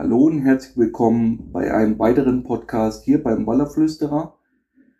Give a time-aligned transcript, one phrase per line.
[0.00, 4.38] Hallo und herzlich willkommen bei einem weiteren Podcast hier beim Wallerflüsterer.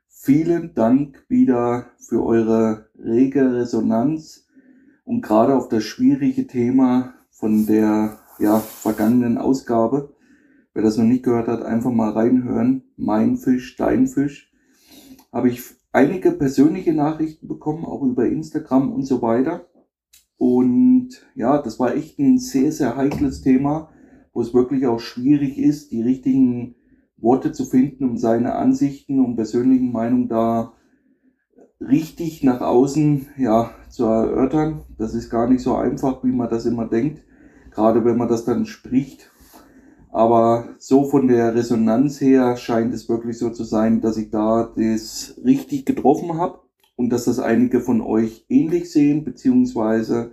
[0.09, 4.49] Vielen Dank wieder für eure rege Resonanz
[5.05, 10.17] und gerade auf das schwierige Thema von der ja, vergangenen Ausgabe.
[10.75, 12.83] Wer das noch nicht gehört hat, einfach mal reinhören.
[12.97, 14.53] Mein Fisch, dein Fisch.
[15.33, 15.63] Habe ich
[15.93, 19.69] einige persönliche Nachrichten bekommen, auch über Instagram und so weiter.
[20.39, 23.91] Und ja, das war echt ein sehr, sehr heikles Thema,
[24.39, 26.77] wo es wirklich auch schwierig ist, die richtigen
[27.17, 30.75] Worte zu finden, um seine Ansichten und persönlichen Meinungen da
[31.81, 34.83] richtig nach außen ja, zu erörtern.
[34.97, 37.25] Das ist gar nicht so einfach, wie man das immer denkt,
[37.73, 39.33] gerade wenn man das dann spricht.
[40.13, 44.73] Aber so von der Resonanz her scheint es wirklich so zu sein, dass ich da
[44.77, 46.61] das richtig getroffen habe
[46.95, 50.31] und dass das einige von euch ähnlich sehen, beziehungsweise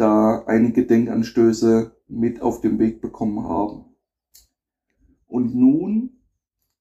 [0.00, 3.84] da einige Denkanstöße mit auf den Weg bekommen haben.
[5.26, 6.10] Und nun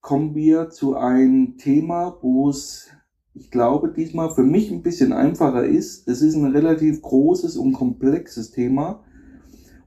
[0.01, 2.89] kommen wir zu einem Thema, wo es,
[3.33, 6.07] ich glaube, diesmal für mich ein bisschen einfacher ist.
[6.07, 9.03] Es ist ein relativ großes und komplexes Thema.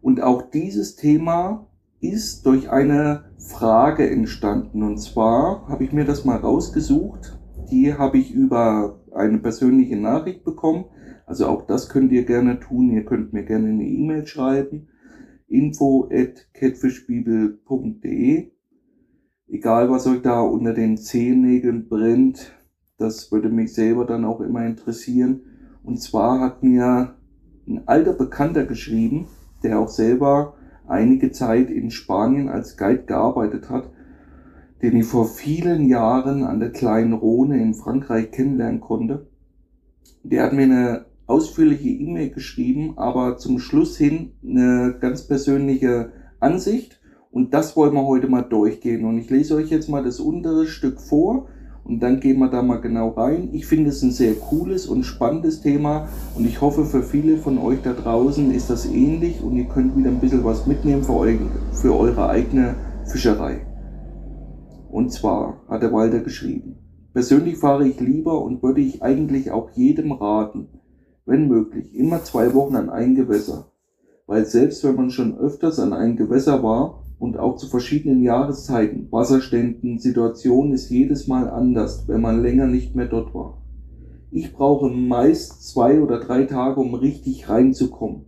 [0.01, 1.67] Und auch dieses Thema
[2.01, 4.83] ist durch eine Frage entstanden.
[4.83, 7.39] Und zwar habe ich mir das mal rausgesucht.
[7.71, 10.85] Die habe ich über eine persönliche Nachricht bekommen.
[11.33, 12.91] Also auch das könnt ihr gerne tun.
[12.91, 14.89] Ihr könnt mir gerne eine E-Mail schreiben.
[15.49, 18.51] info at catfishbibel.de
[19.49, 22.53] Egal, was euch da unter den Zehennägeln brennt,
[22.99, 25.41] das würde mich selber dann auch immer interessieren.
[25.83, 27.15] Und zwar hat mir
[27.67, 29.27] ein alter Bekannter geschrieben,
[29.63, 33.91] der auch selber einige Zeit in Spanien als Guide gearbeitet hat,
[34.83, 39.29] den ich vor vielen Jahren an der kleinen Rhone in Frankreich kennenlernen konnte.
[40.25, 47.01] Der hat mir eine ausführliche E-Mail geschrieben, aber zum Schluss hin eine ganz persönliche Ansicht.
[47.31, 49.05] Und das wollen wir heute mal durchgehen.
[49.05, 51.49] Und ich lese euch jetzt mal das untere Stück vor
[51.85, 53.49] und dann gehen wir da mal genau rein.
[53.53, 57.59] Ich finde es ein sehr cooles und spannendes Thema und ich hoffe für viele von
[57.59, 61.15] euch da draußen ist das ähnlich und ihr könnt wieder ein bisschen was mitnehmen für,
[61.15, 61.37] eu
[61.73, 62.77] für eure eigene
[63.07, 63.67] Fischerei.
[64.91, 66.77] Und zwar hat der Walter geschrieben,
[67.15, 70.69] persönlich fahre ich lieber und würde ich eigentlich auch jedem raten,
[71.25, 73.73] wenn möglich, immer zwei Wochen an ein Gewässer.
[74.27, 79.07] Weil selbst wenn man schon öfters an ein Gewässer war, und auch zu verschiedenen Jahreszeiten,
[79.13, 83.63] Wasserständen, Situationen ist jedes Mal anders, wenn man länger nicht mehr dort war.
[84.33, 88.25] Ich brauche meist zwei oder drei Tage, um richtig reinzukommen.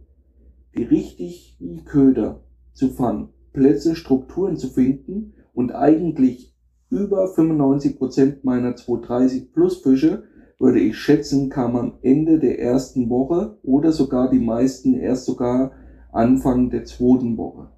[0.76, 6.54] Die richtigen Köder zu fangen, Plätze, Strukturen zu finden und eigentlich
[6.88, 10.22] über 95 Prozent meiner 230 Plus Fische
[10.58, 15.72] würde ich schätzen, kam am Ende der ersten Woche oder sogar die meisten erst sogar
[16.12, 17.74] Anfang der zweiten Woche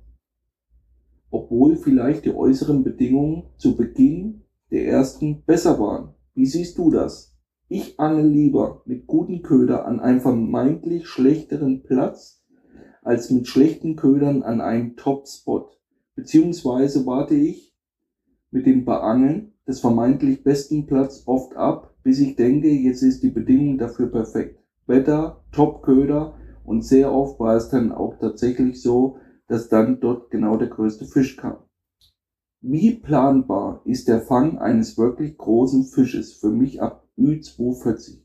[1.37, 6.15] obwohl vielleicht die äußeren Bedingungen zu Beginn der ersten besser waren.
[6.35, 7.37] Wie siehst du das?
[7.69, 12.45] Ich angel lieber mit guten Köder an einem vermeintlich schlechteren Platz
[13.03, 15.69] als mit schlechten Ködern an einem Top-Spot.
[16.15, 17.77] Beziehungsweise warte ich
[18.51, 23.31] mit dem Beangeln des vermeintlich besten Platz oft ab, bis ich denke, jetzt ist die
[23.31, 24.61] Bedingung dafür perfekt.
[24.87, 29.17] Wetter, Top-Köder und sehr oft war es dann auch tatsächlich so,
[29.49, 31.57] dass dann dort genau der größte Fisch kam.
[32.61, 38.21] Wie planbar ist der Fang eines wirklich großen Fisches für mich ab Ü240?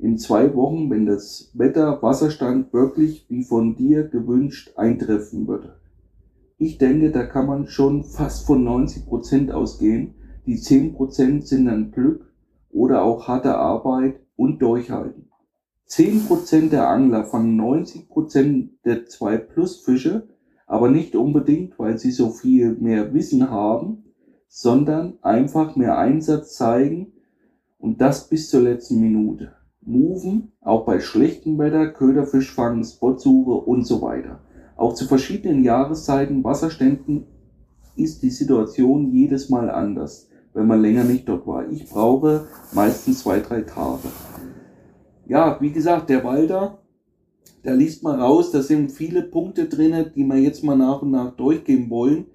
[0.00, 5.76] In zwei Wochen, wenn das Wetter, Wasserstand wirklich wie von dir gewünscht eintreffen würde.
[6.58, 10.14] Ich denke, da kann man schon fast von 90 Prozent ausgehen.
[10.44, 12.31] Die 10 Prozent sind dann Glück
[12.72, 15.30] oder auch harte Arbeit und Durchhalten.
[15.88, 20.26] 10% der Angler fangen 90% der 2 Plus Fische
[20.72, 24.04] aber nicht unbedingt, weil sie so viel mehr Wissen haben,
[24.48, 27.12] sondern einfach mehr Einsatz zeigen
[27.78, 29.52] und das bis zur letzten Minute.
[29.82, 34.40] Moven, auch bei schlechtem Wetter, Köderfisch fangen, Spotsuche und so weiter.
[34.76, 37.26] Auch zu verschiedenen Jahreszeiten, Wasserständen
[37.94, 41.68] ist die Situation jedes Mal anders, wenn man länger nicht dort war.
[41.70, 44.08] Ich brauche meistens zwei, drei Tage.
[45.26, 46.82] Ja, wie gesagt, der Walder
[47.62, 51.12] da liest man raus, da sind viele Punkte drin, die wir jetzt mal nach und
[51.12, 52.26] nach durchgehen wollen.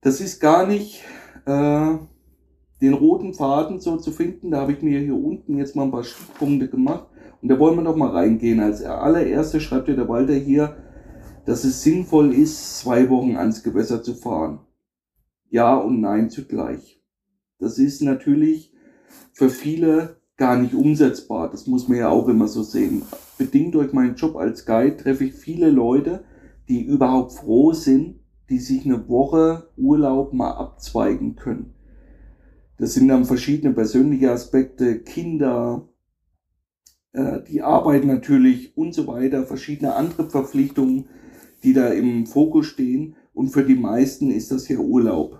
[0.00, 1.02] Das ist gar nicht
[1.44, 1.96] äh,
[2.80, 4.50] den roten Faden so zu finden.
[4.50, 7.06] Da habe ich mir hier unten jetzt mal ein paar Stichpunkte gemacht.
[7.42, 8.60] Und da wollen wir doch mal reingehen.
[8.60, 10.76] Als allererste schreibt ja der Walter hier,
[11.44, 14.60] dass es sinnvoll ist, zwei Wochen ans Gewässer zu fahren.
[15.50, 17.02] Ja und nein zugleich.
[17.58, 18.72] Das ist natürlich
[19.32, 21.50] für viele gar nicht umsetzbar.
[21.50, 23.02] Das muss man ja auch immer so sehen.
[23.36, 26.24] Bedingt durch meinen Job als Guide treffe ich viele Leute,
[26.68, 31.74] die überhaupt froh sind, die sich eine Woche Urlaub mal abzweigen können.
[32.78, 35.88] Das sind dann verschiedene persönliche Aspekte, Kinder,
[37.12, 41.06] äh, die Arbeit natürlich und so weiter, verschiedene andere Verpflichtungen,
[41.64, 43.16] die da im Fokus stehen.
[43.38, 45.38] Und für die meisten ist das ja Urlaub.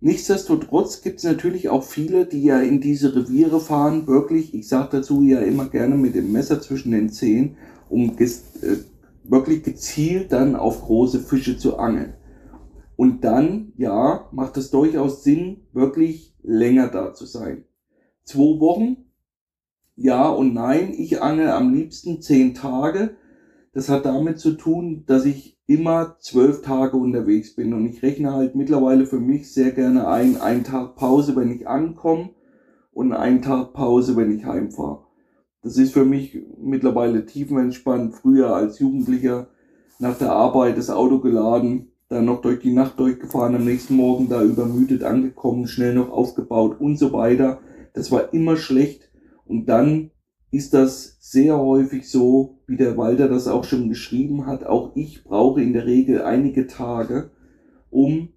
[0.00, 4.90] Nichtsdestotrotz gibt es natürlich auch viele, die ja in diese Reviere fahren, wirklich, ich sage
[4.92, 7.56] dazu ja immer gerne mit dem Messer zwischen den Zehen,
[7.88, 8.26] um äh,
[9.24, 12.12] wirklich gezielt dann auf große Fische zu angeln.
[12.96, 17.64] Und dann, ja, macht es durchaus Sinn, wirklich länger da zu sein.
[18.24, 19.06] Zwei Wochen,
[19.94, 23.16] ja und nein, ich angel am liebsten zehn Tage.
[23.76, 27.74] Das hat damit zu tun, dass ich immer zwölf Tage unterwegs bin.
[27.74, 31.68] Und ich rechne halt mittlerweile für mich sehr gerne ein, einen Tag Pause, wenn ich
[31.68, 32.30] ankomme
[32.94, 35.04] und einen Tag Pause, wenn ich heimfahre.
[35.62, 38.14] Das ist für mich mittlerweile tiefenentspannt.
[38.14, 39.48] Früher als Jugendlicher
[39.98, 44.30] nach der Arbeit das Auto geladen, dann noch durch die Nacht durchgefahren, am nächsten Morgen
[44.30, 47.60] da übermüdet angekommen, schnell noch aufgebaut und so weiter.
[47.92, 49.10] Das war immer schlecht.
[49.44, 50.12] Und dann
[50.56, 54.64] ist das sehr häufig so, wie der Walter das auch schon geschrieben hat.
[54.64, 57.30] Auch ich brauche in der Regel einige Tage,
[57.90, 58.30] um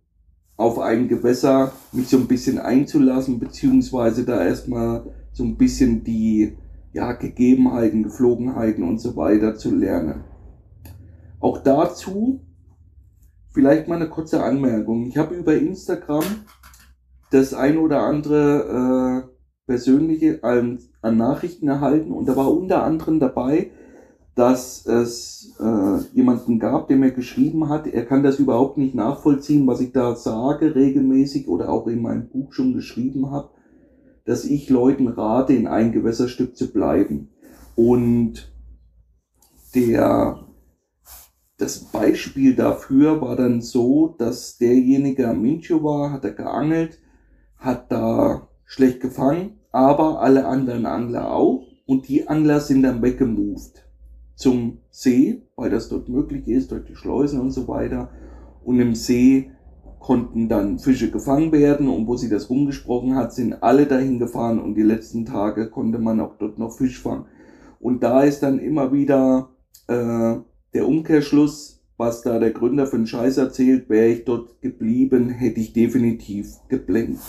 [0.58, 6.58] auf ein Gewässer mich so ein bisschen einzulassen, beziehungsweise da erstmal so ein bisschen die
[6.92, 10.26] ja, Gegebenheiten, Geflogenheiten und so weiter zu lernen.
[11.40, 12.42] Auch dazu
[13.54, 15.06] vielleicht mal eine kurze Anmerkung.
[15.08, 16.26] Ich habe über Instagram
[17.32, 19.39] das ein oder andere äh,
[19.70, 23.70] persönliche an, an Nachrichten erhalten und da war unter anderem dabei,
[24.34, 29.68] dass es äh, jemanden gab, der mir geschrieben hat, er kann das überhaupt nicht nachvollziehen,
[29.68, 33.50] was ich da sage regelmäßig oder auch in meinem Buch schon geschrieben habe,
[34.26, 37.30] dass ich Leuten rate, in ein Gewässerstück zu bleiben.
[37.76, 38.52] Und
[39.76, 40.48] der,
[41.58, 47.00] das Beispiel dafür war dann so, dass derjenige am Mincho war, hat er geangelt,
[47.58, 51.64] hat da schlecht gefangen aber alle anderen Angler auch.
[51.86, 53.84] Und die Angler sind dann weggemoved
[54.36, 58.10] zum See, weil das dort möglich ist, durch die Schleusen und so weiter.
[58.64, 59.52] Und im See
[60.00, 64.60] konnten dann Fische gefangen werden und wo sie das rumgesprochen hat, sind alle dahin gefahren
[64.60, 67.26] und die letzten Tage konnte man auch dort noch Fisch fangen.
[67.80, 69.50] Und da ist dann immer wieder
[69.88, 70.36] äh,
[70.74, 75.60] der Umkehrschluss, was da der Gründer für einen Scheiß erzählt, wäre ich dort geblieben, hätte
[75.60, 77.20] ich definitiv geblendet.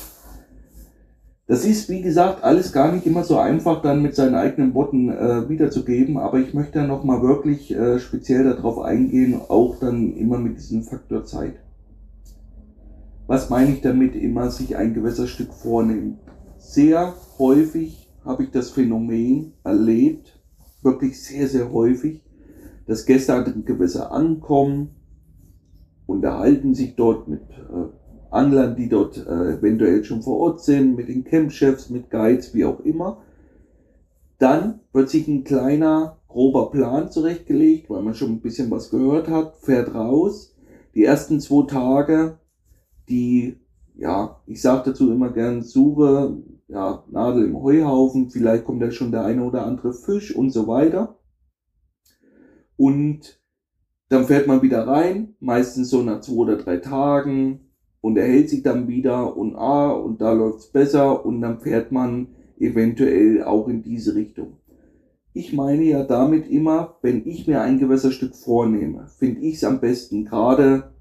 [1.50, 5.08] Das ist, wie gesagt, alles gar nicht immer so einfach dann mit seinen eigenen Worten
[5.08, 10.38] äh, wiederzugeben, aber ich möchte dann nochmal wirklich äh, speziell darauf eingehen, auch dann immer
[10.38, 11.56] mit diesem Faktor Zeit.
[13.26, 16.18] Was meine ich damit immer, sich ein Gewässerstück vornehmen?
[16.56, 20.38] Sehr häufig habe ich das Phänomen erlebt,
[20.82, 22.22] wirklich sehr, sehr häufig,
[22.86, 24.90] dass Gäste an dem Gewässer ankommen,
[26.06, 27.99] unterhalten sich dort mit äh,
[28.30, 32.64] Anglern, die dort äh, eventuell schon vor Ort sind, mit den Campchefs, mit Guides, wie
[32.64, 33.22] auch immer.
[34.38, 39.28] Dann wird sich ein kleiner, grober Plan zurechtgelegt, weil man schon ein bisschen was gehört
[39.28, 40.56] hat, fährt raus.
[40.94, 42.38] Die ersten zwei Tage,
[43.08, 43.60] die,
[43.96, 46.38] ja, ich sage dazu immer gern, suche,
[46.68, 50.68] ja, Nadel im Heuhaufen, vielleicht kommt da schon der eine oder andere Fisch und so
[50.68, 51.18] weiter.
[52.76, 53.40] Und
[54.08, 57.69] dann fährt man wieder rein, meistens so nach zwei oder drei Tagen,
[58.00, 61.92] und er hält sich dann wieder und ah, und da läuft's besser und dann fährt
[61.92, 62.28] man
[62.58, 64.56] eventuell auch in diese Richtung.
[65.32, 69.80] Ich meine ja damit immer, wenn ich mir ein Gewässerstück vornehme, finde ich es am
[69.80, 70.92] besten, gerade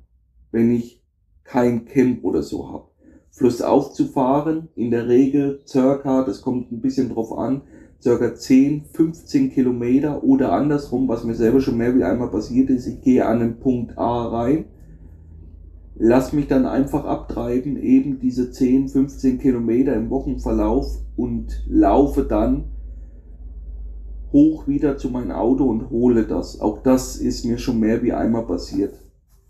[0.52, 1.04] wenn ich
[1.44, 2.90] kein Camp oder so habe.
[3.32, 7.62] Flussauf zu fahren, in der Regel circa, das kommt ein bisschen drauf an,
[8.02, 12.88] circa 10, 15 Kilometer oder andersrum, was mir selber schon mehr wie einmal passiert ist,
[12.88, 14.66] ich gehe an den Punkt A rein,
[16.00, 20.88] lass mich dann einfach abtreiben, eben diese 10, 15 Kilometer im Wochenverlauf
[21.18, 22.72] und laufe dann
[24.32, 26.62] hoch wieder zu meinem Auto und hole das.
[26.62, 28.94] Auch das ist mir schon mehr wie einmal passiert.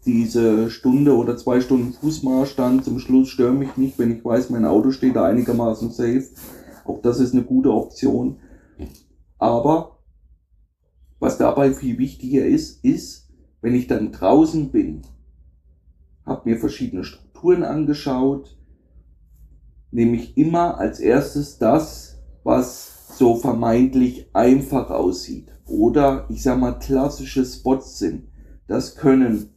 [0.06, 4.50] Diese Stunde oder zwei Stunden Fußmarsch dann zum Schluss stört mich nicht, wenn ich weiß,
[4.50, 6.25] mein Auto steht da einigermaßen safe.
[6.84, 8.38] Auch das ist eine gute Option.
[9.38, 10.00] Aber
[11.20, 13.29] was dabei viel wichtiger ist, ist,
[13.62, 15.01] wenn ich dann draußen bin
[16.30, 18.58] habe mir verschiedene Strukturen angeschaut,
[19.92, 27.46] nämlich immer als erstes das, was so vermeintlich einfach aussieht oder ich sag mal klassische
[27.46, 28.28] Spots sind.
[28.68, 29.50] Das können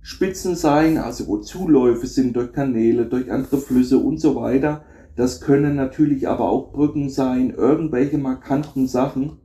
[0.00, 4.84] Spitzen sein, also wo Zuläufe sind durch Kanäle, durch andere Flüsse und so weiter.
[5.16, 9.38] Das können natürlich aber auch Brücken sein, irgendwelche markanten Sachen,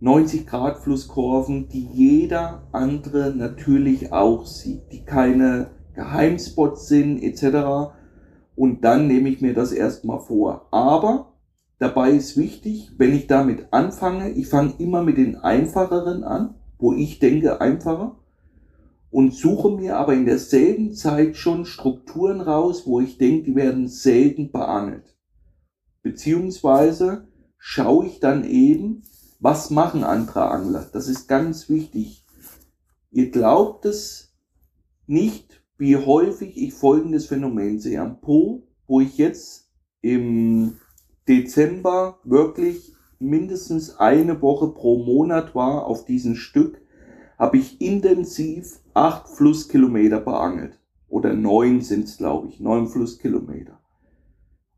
[0.00, 7.92] 90 Grad Flusskurven, die jeder andere natürlich auch sieht, die keine Geheimspots sind etc.
[8.56, 10.68] Und dann nehme ich mir das erstmal vor.
[10.70, 11.34] Aber
[11.78, 16.92] dabei ist wichtig, wenn ich damit anfange, ich fange immer mit den einfacheren an, wo
[16.92, 18.16] ich denke einfacher
[19.10, 23.86] und suche mir aber in derselben Zeit schon Strukturen raus, wo ich denke, die werden
[23.86, 25.16] selten beangelt.
[26.02, 29.04] Beziehungsweise schaue ich dann eben,
[29.38, 30.88] was machen andere Angler?
[30.92, 32.24] Das ist ganz wichtig.
[33.12, 34.34] Ihr glaubt es
[35.06, 38.00] nicht, wie häufig ich folgendes Phänomen sehe.
[38.00, 40.76] Am Po, wo ich jetzt im
[41.28, 46.80] Dezember wirklich mindestens eine Woche pro Monat war auf diesem Stück,
[47.38, 50.78] habe ich intensiv acht Flusskilometer beangelt.
[51.08, 53.80] Oder neun sind es, glaube ich, neun Flusskilometer.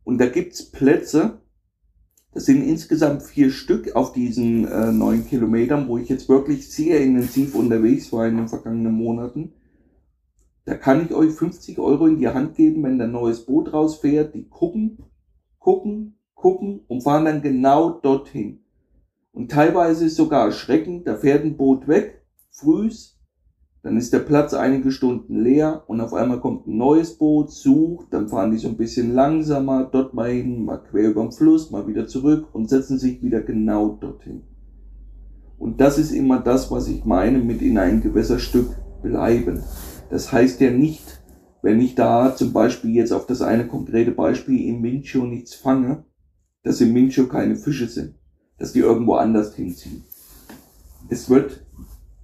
[0.05, 1.41] Und da gibt's Plätze,
[2.33, 7.01] das sind insgesamt vier Stück auf diesen äh, neun Kilometern, wo ich jetzt wirklich sehr
[7.01, 9.55] intensiv unterwegs war in den vergangenen Monaten.
[10.67, 14.35] Da kann ich euch 50 Euro in die Hand geben, wenn ein neues Boot rausfährt.
[14.35, 14.99] Die gucken,
[15.59, 18.61] gucken, gucken und fahren dann genau dorthin.
[19.33, 23.17] Und teilweise ist sogar erschreckend, da fährt ein Boot weg, frühs,
[23.83, 28.07] dann ist der Platz einige Stunden leer und auf einmal kommt ein neues Boot, sucht,
[28.11, 31.71] dann fahren die so ein bisschen langsamer, dort mal hin, mal quer über den Fluss,
[31.71, 34.43] mal wieder zurück und setzen sich wieder genau dorthin.
[35.59, 39.63] Und das ist immer das, was ich meine mit in ein Gewässerstück bleiben.
[40.11, 41.23] Das heißt ja nicht,
[41.63, 46.05] wenn ich da zum Beispiel jetzt auf das eine konkrete Beispiel im Mincho nichts fange,
[46.63, 48.15] dass im Mincho keine Fische sind,
[48.59, 50.05] dass die irgendwo anders hinziehen.
[51.09, 51.65] Es wird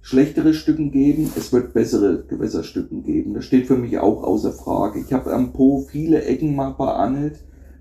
[0.01, 3.33] schlechtere Stücken geben, es wird bessere Gewässerstücken geben.
[3.33, 4.99] Das steht für mich auch außer Frage.
[4.99, 7.39] Ich habe am Po viele Ecken mal beangelt,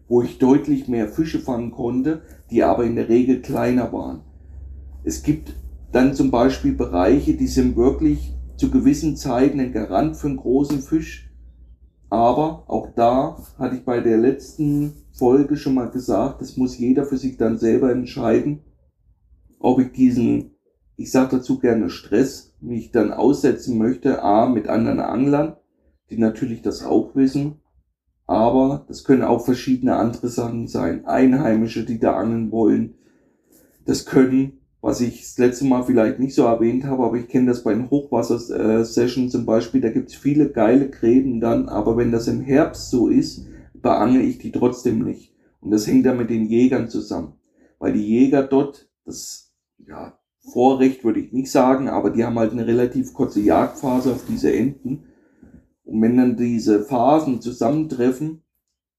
[0.08, 4.20] wo ich deutlich mehr Fische fangen konnte, die aber in der Regel kleiner waren.
[5.04, 5.54] Es gibt
[5.90, 10.82] dann zum Beispiel Bereiche, die sind wirklich zu gewissen Zeiten ein Garant für einen großen
[10.82, 11.28] Fisch.
[12.10, 17.04] Aber auch da hatte ich bei der letzten Folge schon mal gesagt, das muss jeder
[17.04, 18.60] für sich dann selber entscheiden,
[19.58, 20.52] ob ich diesen
[20.96, 25.56] ich sage dazu gerne Stress, mich dann aussetzen möchte, a, mit anderen Anglern,
[26.10, 27.56] die natürlich das auch wissen,
[28.28, 31.04] aber das können auch verschiedene andere Sachen sein.
[31.04, 32.94] Einheimische, die da angeln wollen.
[33.84, 37.46] Das können, was ich das letzte Mal vielleicht nicht so erwähnt habe, aber ich kenne
[37.46, 42.26] das bei den Hochwasser-Sessions zum Beispiel, da gibt's viele geile Gräben dann, aber wenn das
[42.26, 45.32] im Herbst so ist, beangel ich die trotzdem nicht.
[45.60, 47.34] Und das hängt dann mit den Jägern zusammen.
[47.78, 50.18] Weil die Jäger dort, das, ja,
[50.52, 54.52] Vorrecht würde ich nicht sagen, aber die haben halt eine relativ kurze Jagdphase auf diese
[54.52, 55.04] Enten.
[55.84, 58.41] Und wenn dann diese Phasen zusammentreffen,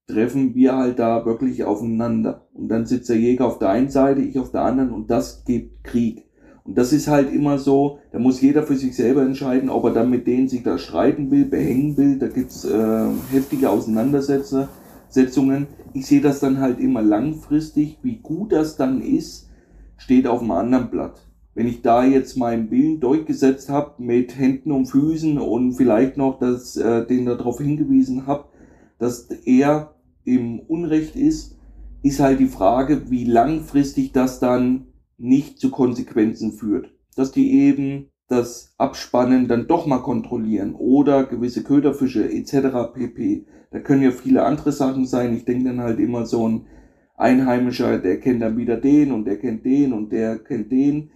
[0.06, 2.46] treffen wir halt da wirklich aufeinander.
[2.52, 5.44] Und dann sitzt der Jäger auf der einen Seite, ich auf der anderen und das
[5.44, 6.24] gibt Krieg.
[6.64, 9.92] Und das ist halt immer so, da muss jeder für sich selber entscheiden, ob er
[9.92, 12.18] dann mit denen sich da streiten will, behängen will.
[12.18, 15.66] Da gibt's äh, heftige Auseinandersetzungen.
[15.92, 17.98] Ich sehe das dann halt immer langfristig.
[18.02, 19.50] Wie gut das dann ist,
[19.96, 24.72] steht auf einem anderen Blatt wenn ich da jetzt meinen Willen durchgesetzt habe mit Händen
[24.72, 28.46] und Füßen und vielleicht noch das, äh, den darauf hingewiesen habe,
[28.98, 29.93] dass er
[30.24, 31.58] im Unrecht ist,
[32.02, 36.92] ist halt die Frage, wie langfristig das dann nicht zu Konsequenzen führt.
[37.16, 42.92] Dass die eben das Abspannen dann doch mal kontrollieren oder gewisse Köderfische etc.
[42.94, 43.46] pp.
[43.70, 45.34] Da können ja viele andere Sachen sein.
[45.34, 46.66] Ich denke dann halt immer so ein
[47.16, 51.10] Einheimischer, der kennt dann wieder den und der kennt den und der kennt den.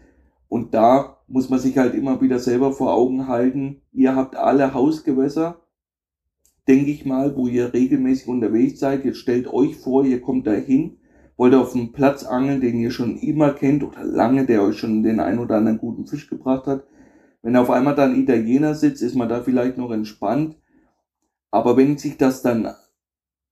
[0.48, 4.72] Und da muss man sich halt immer wieder selber vor Augen halten, ihr habt alle
[4.72, 5.60] Hausgewässer,
[6.68, 9.04] denke ich mal, wo ihr regelmäßig unterwegs seid.
[9.04, 10.98] Jetzt stellt euch vor, ihr kommt da hin,
[11.36, 15.02] wollt auf einen Platz angeln, den ihr schon immer kennt oder lange, der euch schon
[15.02, 16.84] den ein oder anderen guten Fisch gebracht hat.
[17.42, 20.56] Wenn auf einmal dann Italiener sitzt, ist man da vielleicht noch entspannt.
[21.50, 22.68] Aber wenn sich das dann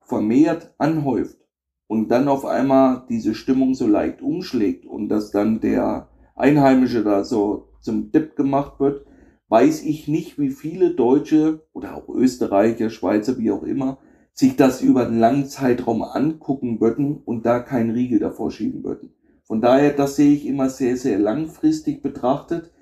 [0.00, 1.38] vermehrt anhäuft
[1.86, 7.24] und dann auf einmal diese Stimmung so leicht umschlägt und dass dann der Einheimische da
[7.24, 9.06] so zum Depp gemacht wird,
[9.48, 13.98] weiß ich nicht, wie viele Deutsche oder auch Österreicher, Schweizer, wie auch immer,
[14.32, 19.14] sich das über einen langen Zeitraum angucken würden und da keinen Riegel davor schieben würden.
[19.44, 22.72] Von daher, das sehe ich immer sehr, sehr langfristig betrachtet.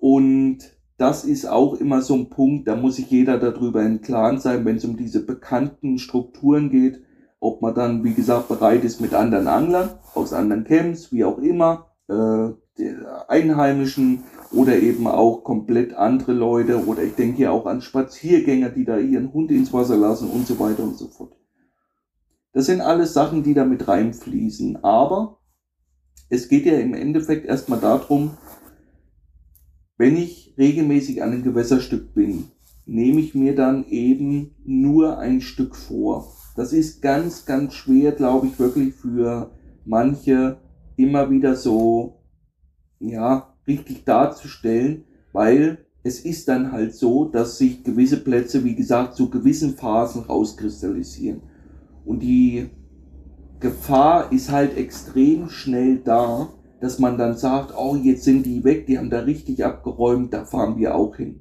[0.00, 0.58] Und
[0.96, 4.64] das ist auch immer so ein Punkt, da muss sich jeder darüber im Klaren sein,
[4.64, 7.02] wenn es um diese bekannten Strukturen geht,
[7.38, 11.38] ob man dann, wie gesagt, bereit ist mit anderen Anglern, aus anderen Camps, wie auch
[11.38, 12.48] immer, äh,
[13.28, 18.84] Einheimischen oder eben auch komplett andere Leute oder ich denke ja auch an Spaziergänger, die
[18.84, 21.36] da ihren Hund ins Wasser lassen und so weiter und so fort.
[22.52, 24.82] Das sind alles Sachen, die da mit reinfließen.
[24.82, 25.38] Aber
[26.28, 28.32] es geht ja im Endeffekt erstmal darum,
[29.96, 32.48] wenn ich regelmäßig an einem Gewässerstück bin,
[32.86, 36.32] nehme ich mir dann eben nur ein Stück vor.
[36.56, 39.50] Das ist ganz, ganz schwer, glaube ich, wirklich für
[39.84, 40.58] manche
[40.96, 42.17] immer wieder so,
[43.00, 49.14] ja, richtig darzustellen, weil es ist dann halt so, dass sich gewisse Plätze, wie gesagt,
[49.14, 51.42] zu gewissen Phasen rauskristallisieren.
[52.04, 52.70] Und die
[53.60, 56.48] Gefahr ist halt extrem schnell da,
[56.80, 60.44] dass man dann sagt, oh, jetzt sind die weg, die haben da richtig abgeräumt, da
[60.44, 61.40] fahren wir auch hin.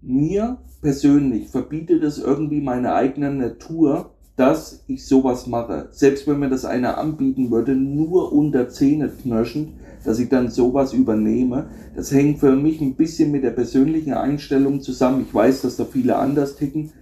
[0.00, 5.88] Mir persönlich verbietet es irgendwie meine eigene Natur, dass ich sowas mache.
[5.90, 9.74] Selbst wenn mir das einer anbieten würde, nur unter Zähne knirschend,
[10.04, 11.66] dass ich dann sowas übernehme.
[11.94, 15.24] Das hängt für mich ein bisschen mit der persönlichen Einstellung zusammen.
[15.26, 16.92] Ich weiß, dass da viele anders ticken,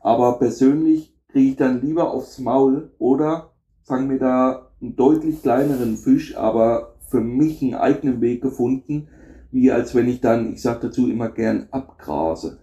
[0.00, 5.96] aber persönlich kriege ich dann lieber aufs Maul oder fange mir da einen deutlich kleineren
[5.96, 9.08] Fisch, aber für mich einen eigenen Weg gefunden,
[9.50, 12.58] wie als wenn ich dann, ich sage dazu immer gern, abgrase.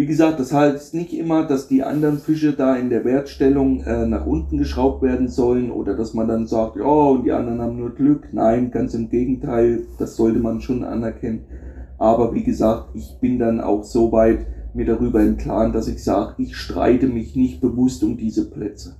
[0.00, 4.06] Wie gesagt, das heißt nicht immer, dass die anderen Fische da in der Wertstellung äh,
[4.06, 7.60] nach unten geschraubt werden sollen oder dass man dann sagt, ja, oh, und die anderen
[7.60, 8.28] haben nur Glück.
[8.32, 11.42] Nein, ganz im Gegenteil, das sollte man schon anerkennen.
[11.98, 16.02] Aber wie gesagt, ich bin dann auch so weit mir darüber im Klaren, dass ich
[16.02, 18.96] sage, ich streite mich nicht bewusst um diese Plätze.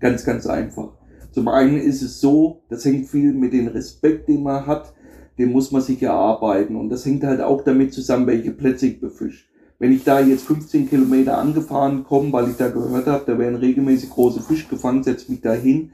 [0.00, 0.94] Ganz, ganz einfach.
[1.30, 4.94] Zum einen ist es so, das hängt viel mit dem Respekt, den man hat,
[5.38, 6.74] den muss man sich erarbeiten.
[6.74, 9.51] Und das hängt halt auch damit zusammen, welche Plätze ich befische.
[9.82, 13.56] Wenn ich da jetzt 15 Kilometer angefahren komme, weil ich da gehört habe, da werden
[13.56, 15.90] regelmäßig große Fische gefangen, setze mich da hin.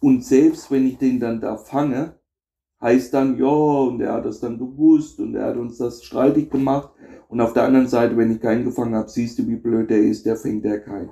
[0.00, 2.16] Und selbst wenn ich den dann da fange,
[2.78, 6.50] heißt dann, ja, und er hat das dann gewusst und er hat uns das streitig
[6.50, 6.90] gemacht.
[7.30, 10.02] Und auf der anderen Seite, wenn ich keinen gefangen habe, siehst du, wie blöd der
[10.02, 11.08] ist, der fängt der keinen.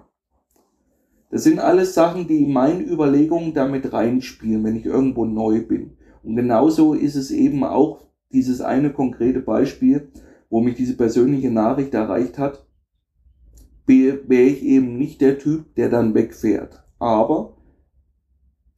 [1.31, 5.97] Das sind alles Sachen, die in meine Überlegungen damit reinspielen, wenn ich irgendwo neu bin.
[6.23, 10.11] Und genauso ist es eben auch dieses eine konkrete Beispiel,
[10.55, 12.65] wo mich diese persönliche Nachricht erreicht hat,
[13.87, 16.85] wäre ich eben nicht der Typ, der dann wegfährt.
[17.01, 17.57] Aber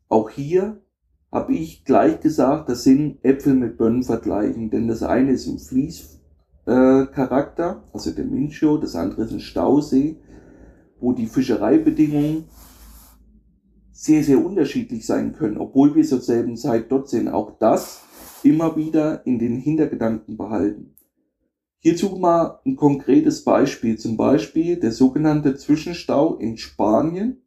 [0.09, 0.81] auch hier
[1.31, 5.59] habe ich gleich gesagt, das sind Äpfel mit Birnen vergleichen, denn das eine ist ein
[5.59, 10.17] Fließcharakter, äh, also der Mincho, das andere ist ein Stausee,
[10.99, 12.45] wo die Fischereibedingungen
[13.93, 17.29] sehr, sehr unterschiedlich sein können, obwohl wir zur selben Zeit dort sind.
[17.29, 18.01] Auch das
[18.43, 20.96] immer wieder in den Hintergedanken behalten.
[21.87, 27.46] Hierzu mal ein konkretes Beispiel, zum Beispiel der sogenannte Zwischenstau in Spanien,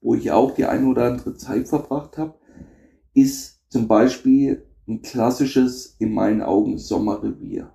[0.00, 2.34] wo ich auch die eine oder andere Zeit verbracht habe,
[3.14, 7.70] ist zum Beispiel ein klassisches, in meinen Augen, Sommerrevier.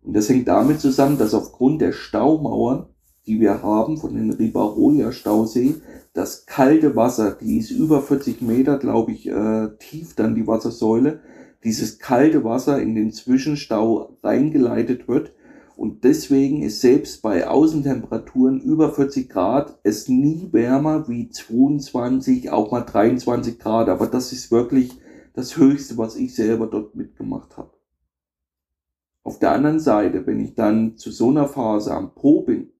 [0.00, 2.86] Und das hängt damit zusammen, dass aufgrund der Staumauern,
[3.26, 5.74] die wir haben von den Ribaroja Stausee,
[6.14, 11.20] das kalte Wasser, die ist über 40 Meter, glaube ich, äh, tief dann die Wassersäule,
[11.64, 15.32] dieses kalte Wasser in den Zwischenstau reingeleitet wird.
[15.76, 22.70] Und deswegen ist selbst bei Außentemperaturen über 40 Grad es nie wärmer wie 22, auch
[22.70, 23.88] mal 23 Grad.
[23.88, 24.92] Aber das ist wirklich
[25.32, 27.72] das Höchste, was ich selber dort mitgemacht habe.
[29.24, 32.70] Auf der anderen Seite, wenn ich dann zu so einer Phase am Po bin,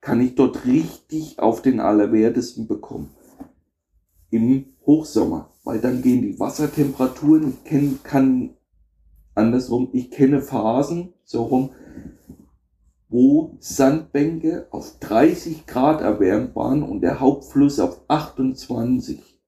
[0.00, 3.10] kann ich dort richtig auf den Allerwertesten bekommen.
[4.30, 8.50] Im Hochsommer weil dann gehen die Wassertemperaturen, ich kenn, kann
[9.34, 11.70] andersrum, ich kenne Phasen, so rum,
[13.08, 19.40] wo Sandbänke auf 30 Grad erwärmt waren und der Hauptfluss auf 28.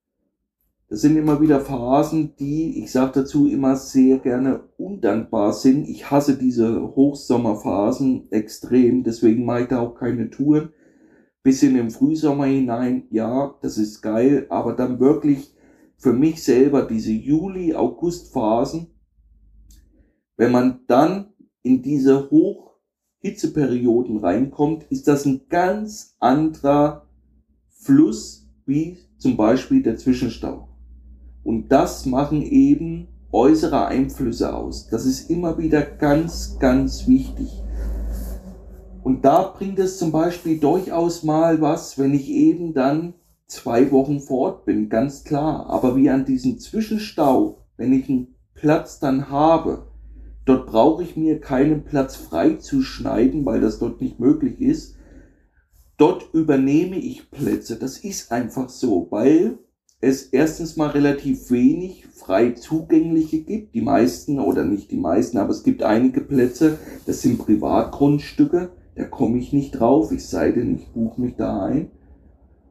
[0.88, 5.88] Das sind immer wieder Phasen, die, ich sage dazu, immer sehr gerne undankbar sind.
[5.88, 10.70] Ich hasse diese Hochsommerphasen extrem, deswegen mache ich da auch keine Touren.
[11.44, 15.54] Bis in den Frühsommer hinein, ja, das ist geil, aber dann wirklich
[15.98, 18.87] für mich selber diese Juli-August-Phasen,
[20.37, 27.08] wenn man dann in diese Hochhitzeperioden reinkommt, ist das ein ganz anderer
[27.68, 30.68] Fluss wie zum Beispiel der Zwischenstau.
[31.42, 34.88] Und das machen eben äußere Einflüsse aus.
[34.88, 37.50] Das ist immer wieder ganz, ganz wichtig.
[39.02, 43.14] Und da bringt es zum Beispiel durchaus mal was, wenn ich eben dann
[43.48, 45.66] zwei Wochen vor Ort bin, ganz klar.
[45.68, 49.87] Aber wie an diesem Zwischenstau, wenn ich einen Platz dann habe,
[50.44, 54.96] dort brauche ich mir keinen Platz frei zu schneiden, weil das dort nicht möglich ist.
[55.96, 57.76] Dort übernehme ich Plätze.
[57.76, 59.58] Das ist einfach so, weil
[60.00, 63.74] es erstens mal relativ wenig frei zugängliche gibt.
[63.74, 68.70] Die meisten oder nicht die meisten, aber es gibt einige Plätze, das sind Privatgrundstücke.
[68.94, 71.90] Da komme ich nicht drauf, ich sei denn, ich buche mich da ein.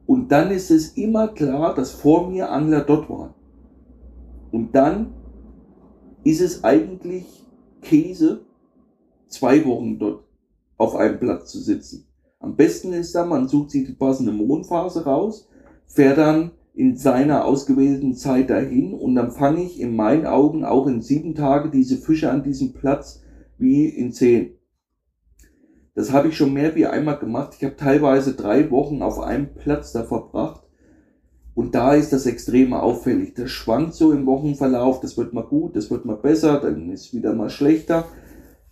[0.08, 3.34] Und dann ist es immer klar, dass vor mir Angler dort waren.
[4.50, 5.12] Und dann
[6.24, 7.26] ist es eigentlich
[7.82, 8.40] Käse,
[9.26, 10.24] zwei Wochen dort
[10.78, 12.06] auf einem Platz zu sitzen.
[12.40, 15.46] Am besten ist dann, man sucht sich die passende Mondphase raus,
[15.86, 20.86] fährt dann in seiner ausgewählten Zeit dahin und dann fange ich in meinen Augen auch
[20.86, 23.20] in sieben Tage diese Fische an diesem Platz
[23.58, 24.52] wie in zehn.
[25.98, 27.54] Das habe ich schon mehr wie einmal gemacht.
[27.58, 30.62] Ich habe teilweise drei Wochen auf einem Platz da verbracht.
[31.56, 33.34] Und da ist das extrem auffällig.
[33.34, 35.00] Das schwankt so im Wochenverlauf.
[35.00, 38.04] Das wird mal gut, das wird mal besser, dann ist wieder mal schlechter.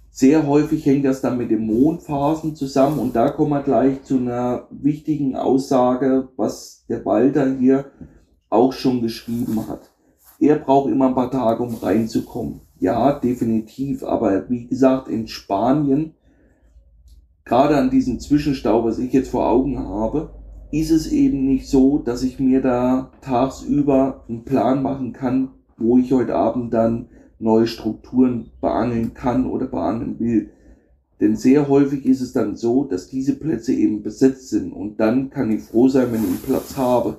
[0.09, 3.01] Sehr häufig hängt das dann mit den Mondphasen zusammen.
[3.01, 7.87] Und da kommen wir gleich zu einer wichtigen Aussage, was der Walter hier
[8.51, 9.91] auch schon geschrieben hat.
[10.39, 12.61] Er braucht immer ein paar Tage, um reinzukommen.
[12.79, 14.05] Ja, definitiv.
[14.05, 16.15] Aber wie gesagt, in Spanien
[17.47, 20.35] gerade an diesem Zwischenstau, was ich jetzt vor Augen habe,
[20.73, 25.97] ist es eben nicht so, dass ich mir da tagsüber einen Plan machen kann, wo
[25.97, 27.07] ich heute Abend dann
[27.39, 30.51] neue Strukturen beangeln kann oder beangeln will.
[31.21, 35.31] Denn sehr häufig ist es dann so, dass diese Plätze eben besetzt sind und dann
[35.31, 37.19] kann ich froh sein, wenn ich einen Platz habe.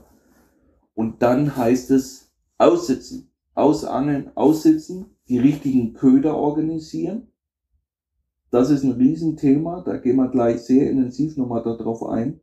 [0.94, 7.28] Und dann heißt es aussitzen, ausangeln, aussitzen, die richtigen Köder organisieren
[8.50, 12.40] das ist ein Riesenthema, da gehen wir gleich sehr intensiv nochmal darauf ein.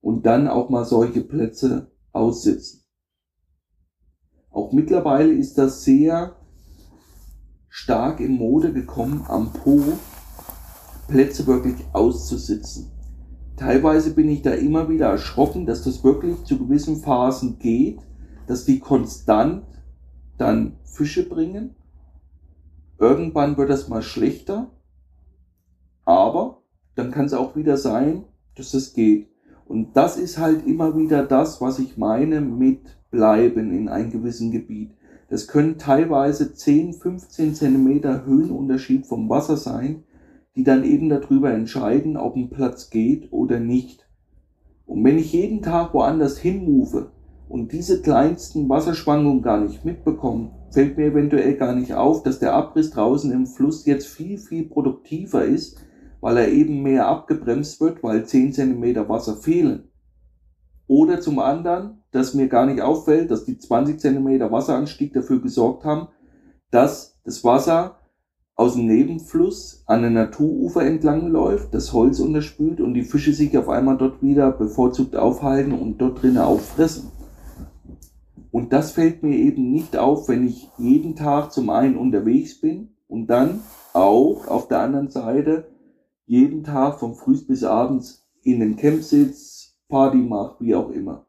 [0.00, 2.84] Und dann auch mal solche Plätze aussitzen.
[4.50, 6.36] Auch mittlerweile ist das sehr
[7.68, 9.80] stark in Mode gekommen, am Po
[11.06, 12.90] Plätze wirklich auszusitzen.
[13.56, 18.00] Teilweise bin ich da immer wieder erschrocken, dass das wirklich zu gewissen Phasen geht,
[18.46, 19.64] dass die konstant
[20.38, 21.74] dann Fische bringen.
[22.98, 24.70] Irgendwann wird das mal schlechter
[26.10, 26.62] aber
[26.94, 28.24] dann kann es auch wieder sein,
[28.56, 29.28] dass es geht.
[29.66, 34.50] Und das ist halt immer wieder das, was ich meine mit bleiben in einem gewissen
[34.50, 34.92] Gebiet.
[35.28, 40.02] Das können teilweise 10, 15 Zentimeter Höhenunterschied vom Wasser sein,
[40.56, 44.08] die dann eben darüber entscheiden, ob ein Platz geht oder nicht.
[44.86, 47.12] Und wenn ich jeden Tag woanders hinmove
[47.48, 52.54] und diese kleinsten Wasserschwankungen gar nicht mitbekomme, fällt mir eventuell gar nicht auf, dass der
[52.54, 55.78] Abriss draußen im Fluss jetzt viel, viel produktiver ist,
[56.20, 59.88] weil er eben mehr abgebremst wird, weil 10 cm Wasser fehlen.
[60.86, 65.84] Oder zum anderen, dass mir gar nicht auffällt, dass die 20 cm Wasseranstieg dafür gesorgt
[65.84, 66.08] haben,
[66.70, 67.96] dass das Wasser
[68.56, 73.56] aus dem Nebenfluss an der Naturufer entlang läuft, das Holz unterspült und die Fische sich
[73.56, 77.10] auf einmal dort wieder bevorzugt aufhalten und dort drinnen auffressen.
[78.50, 82.90] Und das fällt mir eben nicht auf, wenn ich jeden Tag zum einen unterwegs bin
[83.08, 83.60] und dann
[83.92, 85.68] auch auf der anderen Seite
[86.30, 91.26] jeden Tag vom Früh bis abends in den Camp sitzt, Party macht, wie auch immer.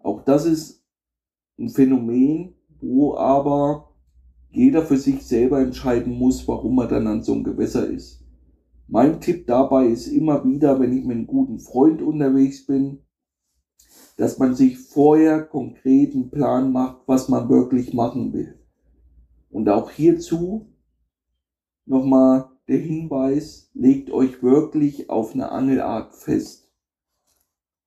[0.00, 0.84] Auch das ist
[1.56, 3.94] ein Phänomen, wo aber
[4.50, 8.24] jeder für sich selber entscheiden muss, warum er dann an so einem Gewässer ist.
[8.88, 13.04] Mein Tipp dabei ist immer wieder, wenn ich mit einem guten Freund unterwegs bin,
[14.16, 18.58] dass man sich vorher konkreten Plan macht, was man wirklich machen will.
[19.48, 20.66] Und auch hierzu
[21.86, 26.70] nochmal der Hinweis, legt euch wirklich auf eine Angelart fest.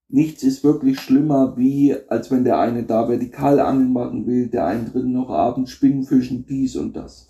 [0.10, 4.66] Nichts ist wirklich schlimmer, wie als wenn der eine da vertikal angeln machen will, der
[4.66, 7.30] eine drin noch abends Spinnenfischen, dies und das.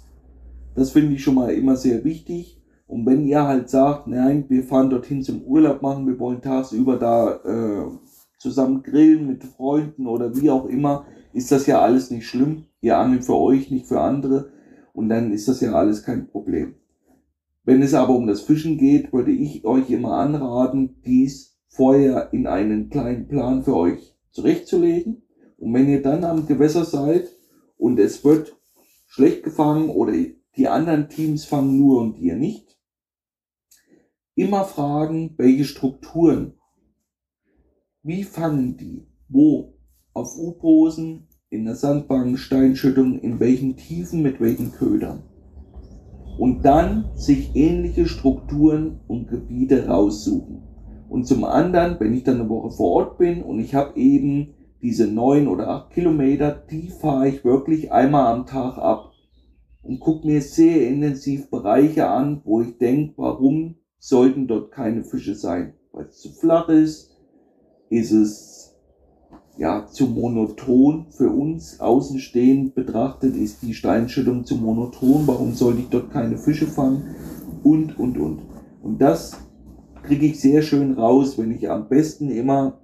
[0.74, 2.60] Das finde ich schon mal immer sehr wichtig.
[2.88, 6.98] Und wenn ihr halt sagt, nein, wir fahren dorthin zum Urlaub machen, wir wollen tagsüber
[6.98, 7.92] da äh,
[8.40, 12.66] zusammen grillen mit Freunden oder wie auch immer, ist das ja alles nicht schlimm.
[12.82, 14.50] Ihr angelt für euch, nicht für andere.
[14.94, 16.76] Und dann ist das ja alles kein Problem.
[17.64, 22.48] Wenn es aber um das Fischen geht, würde ich euch immer anraten, dies vorher in
[22.48, 25.24] einen kleinen Plan für euch zurechtzulegen.
[25.58, 27.30] Und wenn ihr dann am Gewässer seid
[27.78, 28.58] und es wird
[29.08, 30.14] schlecht gefangen oder
[30.58, 32.78] die anderen Teams fangen nur und ihr nicht,
[34.34, 36.56] immer fragen, welche Strukturen,
[38.02, 39.78] wie fangen die, wo,
[40.14, 45.31] auf U-Posen, in der Sandbank, Steinschüttung, in welchen Tiefen, mit welchen Ködern
[46.38, 50.64] und dann sich ähnliche Strukturen und Gebiete raussuchen.
[51.10, 54.54] Und zum anderen, wenn ich dann eine Woche vor Ort bin und ich habe eben
[54.82, 59.12] diese neun oder acht Kilometer, die fahre ich wirklich einmal am Tag ab
[59.84, 65.36] und gucke mir sehr intensiv Bereiche an, wo ich denke, warum sollten dort keine Fische
[65.36, 65.74] sein?
[65.92, 67.12] Weil es zu flach ist,
[67.90, 68.51] ist es
[69.58, 75.90] ja, zu monoton für uns außenstehend betrachtet, ist die Steinschüttung zu monoton, warum sollte ich
[75.90, 77.16] dort keine Fische fangen
[77.64, 78.42] und, und, und.
[78.82, 79.38] Und das
[80.04, 82.80] kriege ich sehr schön raus, wenn ich am besten immer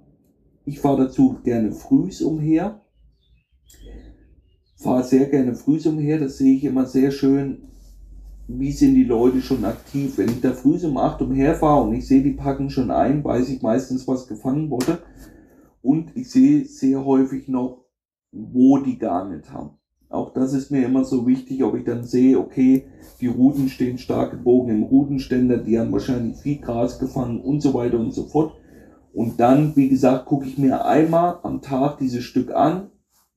[0.64, 2.82] Ich fahre dazu gerne frühs umher.
[4.76, 6.20] Fahre sehr gerne frühs umher.
[6.20, 7.62] Das sehe ich immer sehr schön.
[8.46, 10.16] Wie sind die Leute schon aktiv?
[10.16, 13.48] Wenn ich da früh um 8 umherfahre und ich sehe, die packen schon ein, weiß
[13.48, 14.98] ich meistens, was gefangen wurde.
[15.88, 17.86] Und ich sehe sehr häufig noch,
[18.30, 19.78] wo die geangelt haben.
[20.10, 22.84] Auch das ist mir immer so wichtig, ob ich dann sehe, okay,
[23.22, 27.72] die Ruten stehen stark gebogen im Rutenständer, die haben wahrscheinlich viel Gras gefangen und so
[27.72, 28.52] weiter und so fort.
[29.14, 32.90] Und dann, wie gesagt, gucke ich mir einmal am Tag dieses Stück an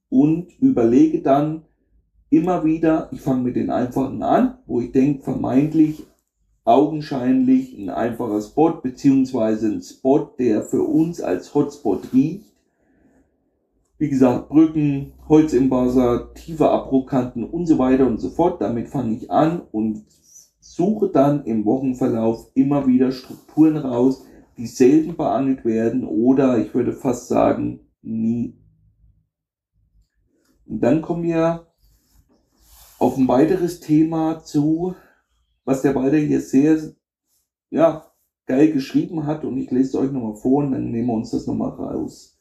[0.10, 1.62] und überlege dann
[2.30, 6.06] immer wieder, ich fange mit den einfachen an, wo ich denke, vermeintlich,
[6.64, 12.52] augenscheinlich ein einfacher Spot, beziehungsweise ein Spot, der für uns als Hotspot riecht
[14.02, 18.60] wie gesagt, Brücken, Holz im Wasser, tiefe Abbruchkanten und so weiter und so fort.
[18.60, 20.04] Damit fange ich an und
[20.60, 24.26] suche dann im Wochenverlauf immer wieder Strukturen raus,
[24.58, 28.58] die selten beangelt werden oder ich würde fast sagen, nie.
[30.66, 31.68] Und dann kommen wir
[32.98, 34.96] auf ein weiteres Thema zu,
[35.66, 36.80] was der Walter hier sehr,
[37.70, 38.12] ja,
[38.46, 41.32] geil geschrieben hat und ich lese es euch nochmal vor und dann nehmen wir uns
[41.32, 42.38] das nochmal raus.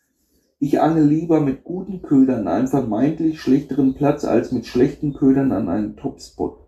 [0.59, 5.53] Ich angel lieber mit guten Ködern an einem vermeintlich schlechteren Platz als mit schlechten Ködern
[5.53, 6.67] an einem Topspot.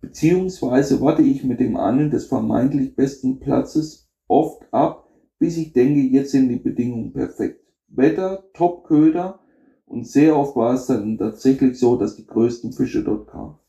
[0.00, 5.08] Beziehungsweise warte ich mit dem Angeln des vermeintlich besten Platzes oft ab,
[5.38, 7.64] bis ich denke, jetzt sind die Bedingungen perfekt.
[7.86, 9.40] Wetter, Top-Köder
[9.86, 13.59] und sehr oft war es dann tatsächlich so, dass die größten Fische dort kamen.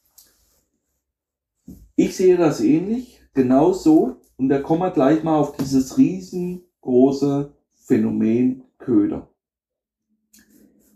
[2.03, 4.15] Ich sehe das ähnlich, genau so.
[4.35, 9.29] Und da kommen wir gleich mal auf dieses riesengroße Phänomen Köder.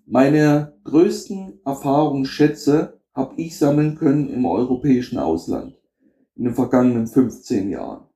[0.07, 5.77] Meine größten Erfahrungsschätze habe ich sammeln können im europäischen Ausland
[6.35, 8.07] in den vergangenen 15 Jahren.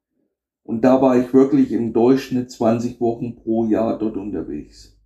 [0.64, 5.00] Und da war ich wirklich im Durchschnitt 20 Wochen pro Jahr dort unterwegs.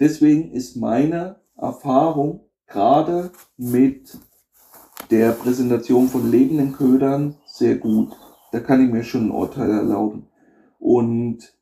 [0.00, 4.18] Deswegen ist meine Erfahrung gerade mit
[5.10, 8.12] der Präsentation von lebenden Ködern sehr gut.
[8.52, 10.26] Da kann ich mir schon ein Urteil erlauben.
[10.78, 11.54] Und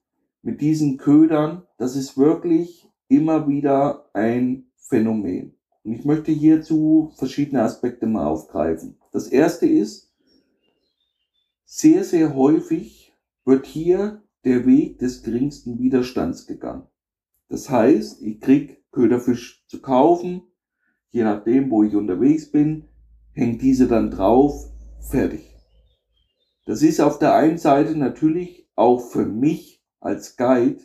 [0.43, 5.55] mit diesen Ködern, das ist wirklich immer wieder ein Phänomen.
[5.85, 8.99] Und ich möchte hierzu verschiedene Aspekte mal aufgreifen.
[9.13, 10.13] Das erste ist,
[11.65, 13.13] sehr, sehr häufig
[13.45, 16.87] wird hier der Weg des geringsten Widerstands gegangen.
[17.49, 20.43] Das heißt, ich krieg Köderfisch zu kaufen,
[21.11, 22.89] je nachdem, wo ich unterwegs bin,
[23.37, 25.55] hängt diese dann drauf, fertig.
[26.64, 30.81] Das ist auf der einen Seite natürlich auch für mich als Guide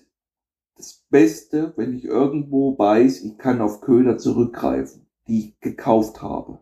[0.75, 6.59] das Beste, wenn ich irgendwo weiß, ich kann auf Köder zurückgreifen, die ich gekauft habe.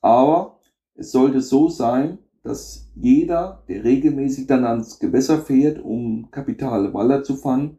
[0.00, 0.60] Aber
[0.94, 7.22] es sollte so sein, dass jeder, der regelmäßig dann ans Gewässer fährt, um kapitale Waller
[7.22, 7.78] zu fangen,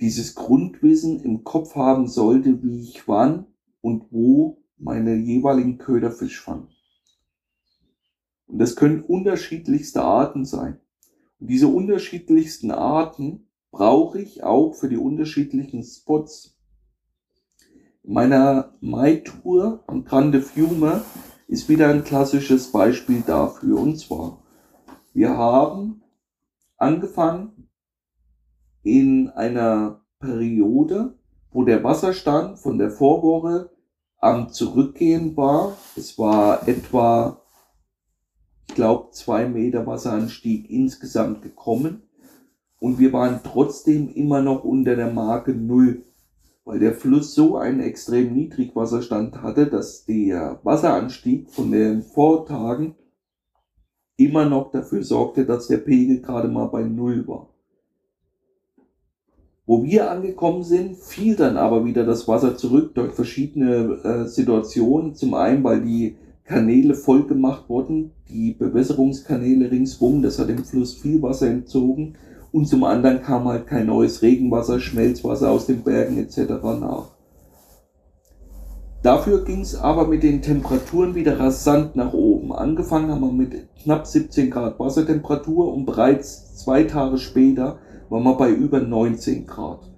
[0.00, 3.46] dieses Grundwissen im Kopf haben sollte, wie ich wann
[3.80, 6.68] und wo meine jeweiligen Köderfisch fange.
[8.46, 10.80] Und das können unterschiedlichste Arten sein.
[11.38, 16.56] Und diese unterschiedlichsten Arten brauche ich auch für die unterschiedlichen Spots.
[18.02, 21.04] In meiner Mai-Tour am Grande Fiume
[21.46, 23.78] ist wieder ein klassisches Beispiel dafür.
[23.78, 24.42] Und zwar,
[25.12, 26.02] wir haben
[26.76, 27.68] angefangen
[28.82, 31.18] in einer Periode,
[31.52, 33.69] wo der Wasserstand von der Vorwoche
[34.20, 35.76] am Zurückgehen war.
[35.96, 37.40] Es war etwa
[38.70, 42.04] ich glaube, zwei Meter Wasseranstieg insgesamt gekommen.
[42.78, 46.04] Und wir waren trotzdem immer noch unter der Marke Null,
[46.64, 52.94] weil der Fluss so einen extrem Niedrigwasserstand hatte, dass der Wasseranstieg von den Vortagen
[54.16, 57.49] immer noch dafür sorgte, dass der Pegel gerade mal bei Null war.
[59.70, 65.14] Wo wir angekommen sind, fiel dann aber wieder das Wasser zurück durch verschiedene äh, Situationen.
[65.14, 70.94] Zum einen, weil die Kanäle voll gemacht wurden, die Bewässerungskanäle ringsrum, das hat dem Fluss
[70.94, 72.14] viel Wasser entzogen
[72.50, 76.50] und zum anderen kam halt kein neues Regenwasser, Schmelzwasser aus den Bergen etc.
[76.80, 77.12] nach.
[79.04, 82.52] Dafür ging es aber mit den Temperaturen wieder rasant nach oben.
[82.52, 87.78] Angefangen haben wir mit knapp 17 Grad Wassertemperatur und bereits zwei Tage später
[88.10, 89.90] waren wir bei über 19 Grad.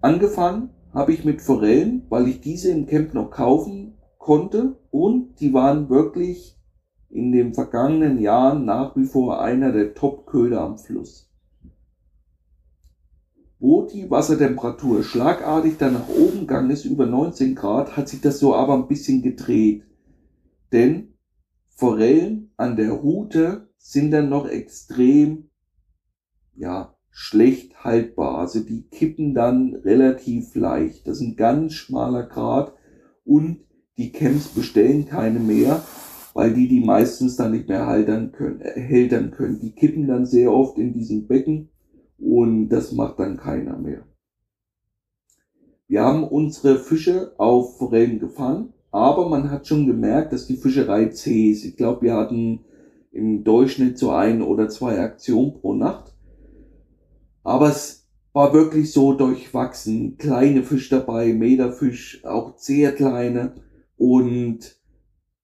[0.00, 5.52] Angefangen habe ich mit Forellen, weil ich diese im Camp noch kaufen konnte und die
[5.52, 6.58] waren wirklich
[7.10, 11.30] in den vergangenen Jahren nach wie vor einer der Top-Köder am Fluss.
[13.58, 18.38] Wo die Wassertemperatur schlagartig dann nach oben gegangen ist, über 19 Grad, hat sich das
[18.38, 19.84] so aber ein bisschen gedreht.
[20.72, 21.14] Denn
[21.68, 25.45] Forellen an der Route sind dann noch extrem,
[26.56, 28.38] ja, schlecht haltbar.
[28.38, 31.06] Also die kippen dann relativ leicht.
[31.06, 32.74] Das ist ein ganz schmaler Grad
[33.24, 33.60] und
[33.96, 35.82] die Camps bestellen keine mehr,
[36.34, 39.60] weil die die meistens dann nicht mehr haltern können, äh, können.
[39.60, 41.70] Die kippen dann sehr oft in diesem Becken
[42.18, 44.06] und das macht dann keiner mehr.
[45.88, 51.06] Wir haben unsere Fische auf Forellen gefangen, aber man hat schon gemerkt, dass die Fischerei
[51.06, 51.64] zäh ist.
[51.64, 52.64] Ich glaube, wir hatten
[53.12, 56.15] im Durchschnitt so ein oder zwei Aktionen pro Nacht.
[57.46, 60.16] Aber es war wirklich so durchwachsen.
[60.18, 63.54] Kleine Fisch dabei, Meterfisch, auch sehr kleine
[63.96, 64.74] und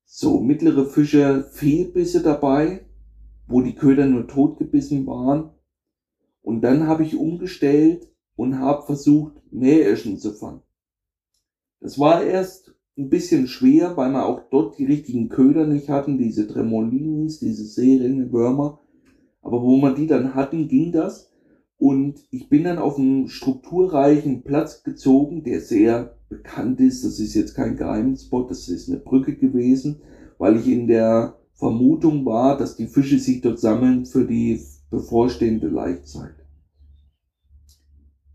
[0.04, 2.84] so mittlere Fische, Fehlbisse dabei,
[3.46, 5.50] wo die Köder nur totgebissen waren.
[6.42, 10.62] Und dann habe ich umgestellt und habe versucht, Meereschen zu fangen.
[11.78, 16.18] Das war erst ein bisschen schwer, weil wir auch dort die richtigen Köder nicht hatten,
[16.18, 18.80] diese Tremolinis, diese Serienwürmer.
[19.40, 21.31] Aber wo wir die dann hatten, ging das.
[21.82, 27.04] Und ich bin dann auf einen strukturreichen Platz gezogen, der sehr bekannt ist.
[27.04, 30.00] Das ist jetzt kein Geheimspot, das ist eine Brücke gewesen,
[30.38, 35.66] weil ich in der Vermutung war, dass die Fische sich dort sammeln für die bevorstehende
[35.66, 36.36] Laichzeit.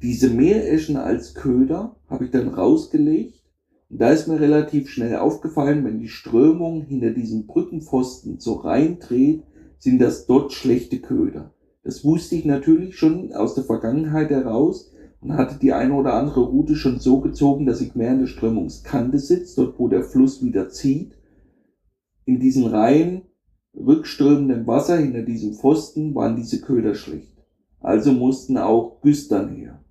[0.02, 3.46] Diese Meereschen als Köder habe ich dann rausgelegt
[3.90, 9.44] und da ist mir relativ schnell aufgefallen, wenn die Strömung hinter diesen Brückenpfosten so reindreht,
[9.80, 11.54] sind das dort schlechte Köder.
[11.88, 16.42] Das wusste ich natürlich schon aus der Vergangenheit heraus und hatte die eine oder andere
[16.42, 20.44] Route schon so gezogen, dass ich mehr an der Strömungskante sitze, dort wo der Fluss
[20.44, 21.18] wieder zieht.
[22.26, 23.22] In diesen Reihen
[23.74, 27.38] rückströmenden Wasser hinter diesem Pfosten waren diese Köder schlecht.
[27.80, 29.82] Also mussten auch Güstern her.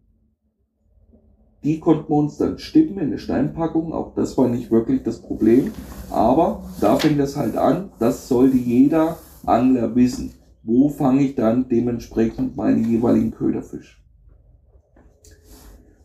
[1.64, 3.94] Die konnten wir uns dann stippen in eine Steinpackung.
[3.94, 5.72] Auch das war nicht wirklich das Problem.
[6.10, 7.90] Aber da fing das halt an.
[7.98, 10.34] Das sollte jeder Angler wissen
[10.66, 14.02] wo fange ich dann dementsprechend meine jeweiligen Köderfisch.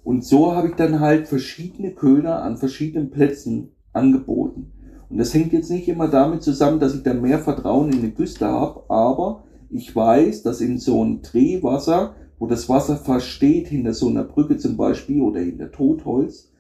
[0.04, 4.71] Und so habe ich dann halt verschiedene Köder an verschiedenen Plätzen angeboten.
[5.10, 8.12] Und das hängt jetzt nicht immer damit zusammen, dass ich da mehr Vertrauen in die
[8.12, 13.93] Küste habe, aber ich weiß, dass in so einem Drehwasser, wo das Wasser versteht, hinter
[13.93, 16.52] so einer Brücke zum Beispiel oder hinter Totholz,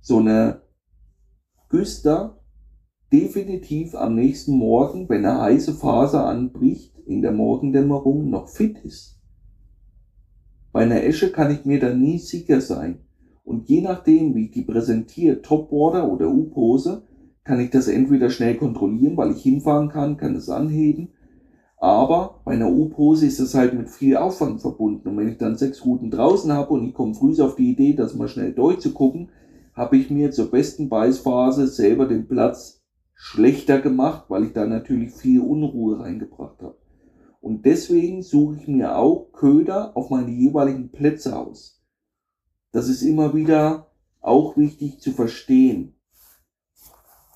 [0.00, 0.60] so eine
[1.70, 2.40] Güster
[3.10, 9.18] definitiv am nächsten Morgen, wenn eine heiße Phase anbricht, in der Morgendämmerung noch fit ist.
[10.72, 13.00] Bei einer Esche kann ich mir da nie sicher sein.
[13.44, 17.02] Und je nachdem, wie ich die präsentiere, Topwater oder U-Pose,
[17.44, 21.08] kann ich das entweder schnell kontrollieren, weil ich hinfahren kann, kann es anheben.
[21.78, 25.08] Aber bei einer U-Pose ist es halt mit viel Aufwand verbunden.
[25.08, 27.94] Und wenn ich dann sechs Routen draußen habe und ich komme früh auf die Idee,
[27.94, 29.30] das mal schnell durchzugucken,
[29.74, 35.12] habe ich mir zur besten Beißphase selber den Platz schlechter gemacht, weil ich da natürlich
[35.12, 36.76] viel Unruhe reingebracht habe.
[37.40, 41.82] Und deswegen suche ich mir auch Köder auf meine jeweiligen Plätze aus.
[42.72, 45.94] Das ist immer wieder auch wichtig zu verstehen.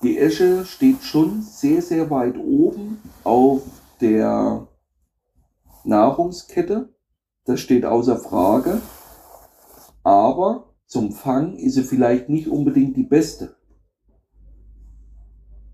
[0.03, 3.61] Die Esche steht schon sehr, sehr weit oben auf
[4.01, 4.67] der
[5.85, 6.93] Nahrungskette.
[7.45, 8.81] Das steht außer Frage.
[10.03, 13.55] Aber zum Fang ist sie vielleicht nicht unbedingt die beste.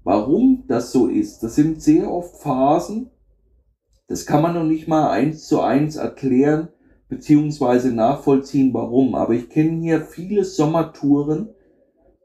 [0.04, 3.12] Warum das so ist, das sind sehr oft Phasen,
[4.10, 6.70] das kann man noch nicht mal eins zu eins erklären
[7.10, 9.14] beziehungsweise nachvollziehen, warum.
[9.14, 11.50] Aber ich kenne hier viele Sommertouren,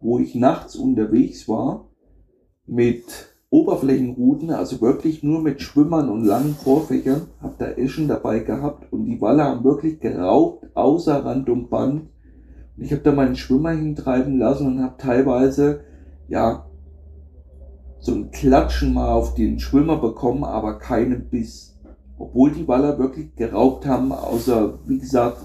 [0.01, 1.89] wo ich nachts unterwegs war
[2.67, 3.05] mit
[3.51, 9.05] Oberflächenrouten, also wirklich nur mit Schwimmern und langen Vorfächern, habe da Eschen dabei gehabt und
[9.05, 12.09] die Walle haben wirklich geraubt, außer Rand und Band.
[12.77, 15.81] Und ich habe da meinen Schwimmer hintreiben lassen und habe teilweise,
[16.29, 16.67] ja,
[18.01, 21.74] so ein Klatschen mal auf den Schwimmer bekommen, aber keinen Biss
[22.19, 25.39] obwohl die Waller wirklich geraubt haben, außer, wie gesagt,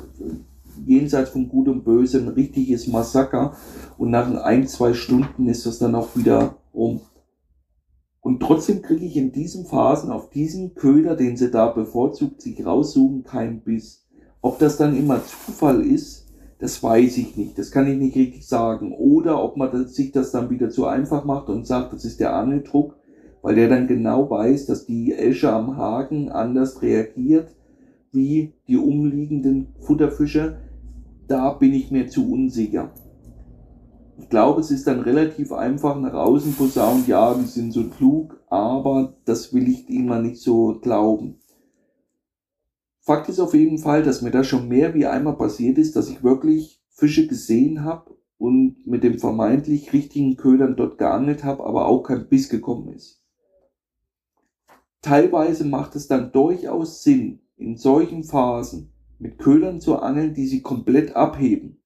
[0.86, 3.53] jenseits von Gut und Böse, ein richtiges Massaker.
[3.97, 7.01] Und nach ein, zwei Stunden ist das dann auch wieder rum.
[8.21, 12.65] Und trotzdem kriege ich in diesen Phasen auf diesen Köder, den sie da bevorzugt sich
[12.65, 14.05] raussuchen, keinen Biss.
[14.41, 16.27] Ob das dann immer Zufall ist,
[16.60, 17.58] das weiß ich nicht.
[17.58, 18.93] Das kann ich nicht richtig sagen.
[18.93, 22.36] Oder ob man sich das dann wieder zu einfach macht und sagt, das ist der
[22.36, 22.99] Angeldruck
[23.41, 27.55] weil der dann genau weiß, dass die Esche am Haken anders reagiert
[28.11, 30.57] wie die umliegenden Futterfische.
[31.27, 32.91] Da bin ich mir zu unsicher.
[34.17, 38.37] Ich glaube, es ist dann relativ einfach nach außen posaunt, ja, die sind so klug,
[38.49, 41.39] aber das will ich immer nicht so glauben.
[43.01, 46.09] Fakt ist auf jeden Fall, dass mir das schon mehr wie einmal passiert ist, dass
[46.09, 51.87] ich wirklich Fische gesehen habe und mit dem vermeintlich richtigen Ködern dort geangelt habe, aber
[51.87, 53.18] auch kein Biss gekommen ist.
[55.02, 60.62] Teilweise macht es dann durchaus Sinn, in solchen Phasen mit Ködern zu angeln, die sie
[60.62, 61.82] komplett abheben.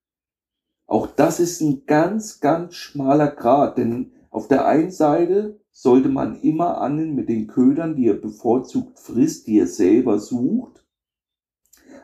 [0.88, 6.42] Auch das ist ein ganz, ganz schmaler Grad, denn auf der einen Seite sollte man
[6.42, 10.86] immer angeln mit den Ködern, die er bevorzugt frisst, die er selber sucht.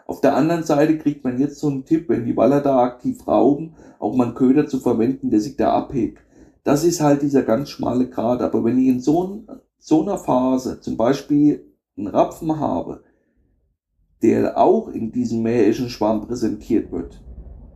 [0.05, 3.27] Auf der anderen Seite kriegt man jetzt so einen Tipp, wenn die Waller da aktiv
[3.27, 6.19] rauben, auch mal einen Köder zu verwenden, der sich da abhebt.
[6.63, 8.41] Das ist halt dieser ganz schmale Grad.
[8.41, 9.43] Aber wenn ich in so,
[9.79, 11.65] so einer Phase zum Beispiel
[11.97, 13.03] einen Rapfen habe,
[14.21, 17.23] der auch in diesem mähischen Schwamm präsentiert wird,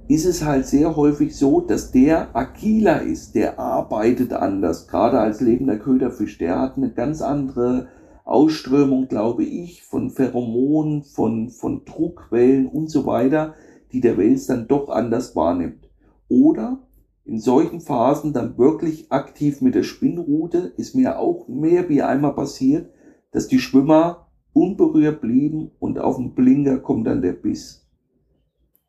[0.09, 5.39] ist es halt sehr häufig so, dass der agiler ist, der arbeitet anders, gerade als
[5.39, 6.37] lebender Köderfisch.
[6.37, 7.87] Der hat eine ganz andere
[8.25, 13.53] Ausströmung, glaube ich, von Pheromonen, von, von Druckwellen und so weiter,
[13.93, 15.89] die der Wels dann doch anders wahrnimmt.
[16.27, 16.79] Oder
[17.25, 22.33] in solchen Phasen dann wirklich aktiv mit der Spinnrute, ist mir auch mehr wie einmal
[22.33, 22.91] passiert,
[23.31, 27.87] dass die Schwimmer unberührt blieben und auf den Blinker kommt dann der Biss.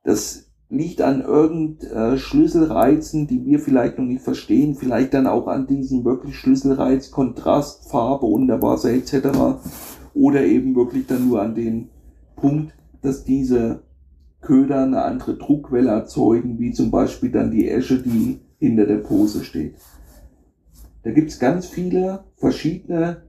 [0.02, 5.46] Das liegt an irgend äh, Schlüsselreizen, die wir vielleicht noch nicht verstehen, vielleicht dann auch
[5.46, 9.28] an diesem wirklich Schlüsselreiz, Kontrast, Farbe unter Wasser etc.
[10.14, 11.88] Oder eben wirklich dann nur an den
[12.36, 13.82] Punkt, dass diese
[14.44, 19.42] Köder eine andere Druckwelle erzeugen, wie zum Beispiel dann die Esche, die hinter der Pose
[19.42, 19.74] steht.
[21.02, 23.22] Da gibt's ganz viele verschiedene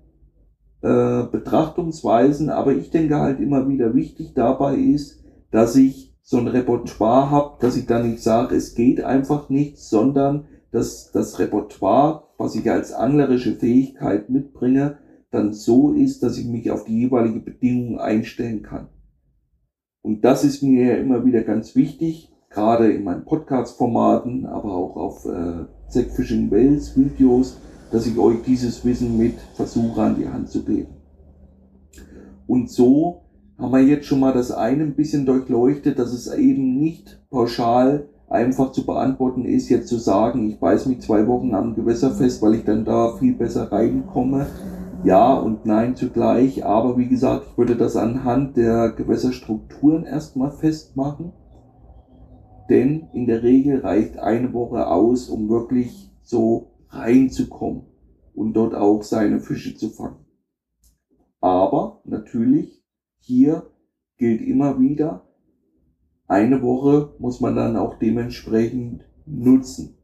[0.81, 6.47] äh, Betrachtungsweisen, aber ich denke halt immer wieder wichtig dabei ist, dass ich so ein
[6.47, 12.23] Repertoire habe, dass ich da nicht sage, es geht einfach nicht, sondern dass das Repertoire,
[12.37, 14.97] was ich als anglerische Fähigkeit mitbringe,
[15.31, 18.87] dann so ist, dass ich mich auf die jeweilige Bedingung einstellen kann.
[20.05, 24.95] Und das ist mir ja immer wieder ganz wichtig, gerade in meinen Podcast-Formaten, aber auch
[24.95, 27.59] auf äh, Zack Fishing Wells Videos,
[27.91, 30.93] dass ich euch dieses Wissen mit versuche an die Hand zu geben.
[32.45, 33.23] Und so
[33.57, 38.07] haben wir jetzt schon mal das eine ein bisschen durchleuchtet, dass es eben nicht pauschal
[38.29, 42.43] einfach zu beantworten ist, jetzt zu sagen, ich beiß mich zwei Wochen am Gewässer fest,
[42.43, 44.45] weil ich dann da viel besser reinkomme.
[45.05, 51.31] Ja und nein zugleich, aber wie gesagt, ich würde das anhand der Gewässerstrukturen erstmal festmachen.
[52.71, 57.83] Denn in der Regel reicht eine Woche aus, um wirklich so reinzukommen
[58.33, 60.25] und dort auch seine Fische zu fangen.
[61.39, 62.83] Aber natürlich
[63.19, 63.69] hier
[64.17, 65.27] gilt immer wieder,
[66.25, 69.94] eine Woche muss man dann auch dementsprechend nutzen.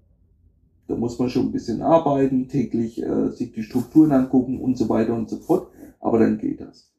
[0.91, 4.89] Da muss man schon ein bisschen arbeiten, täglich äh, sich die Strukturen angucken und so
[4.89, 5.71] weiter und so fort,
[6.01, 6.91] aber dann geht das.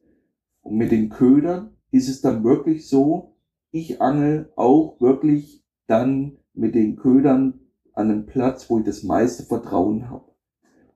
[0.63, 3.35] Und mit den Ködern ist es dann wirklich so,
[3.69, 7.59] ich angel auch wirklich dann mit den Ködern
[7.93, 10.25] an einem Platz, wo ich das meiste Vertrauen habe.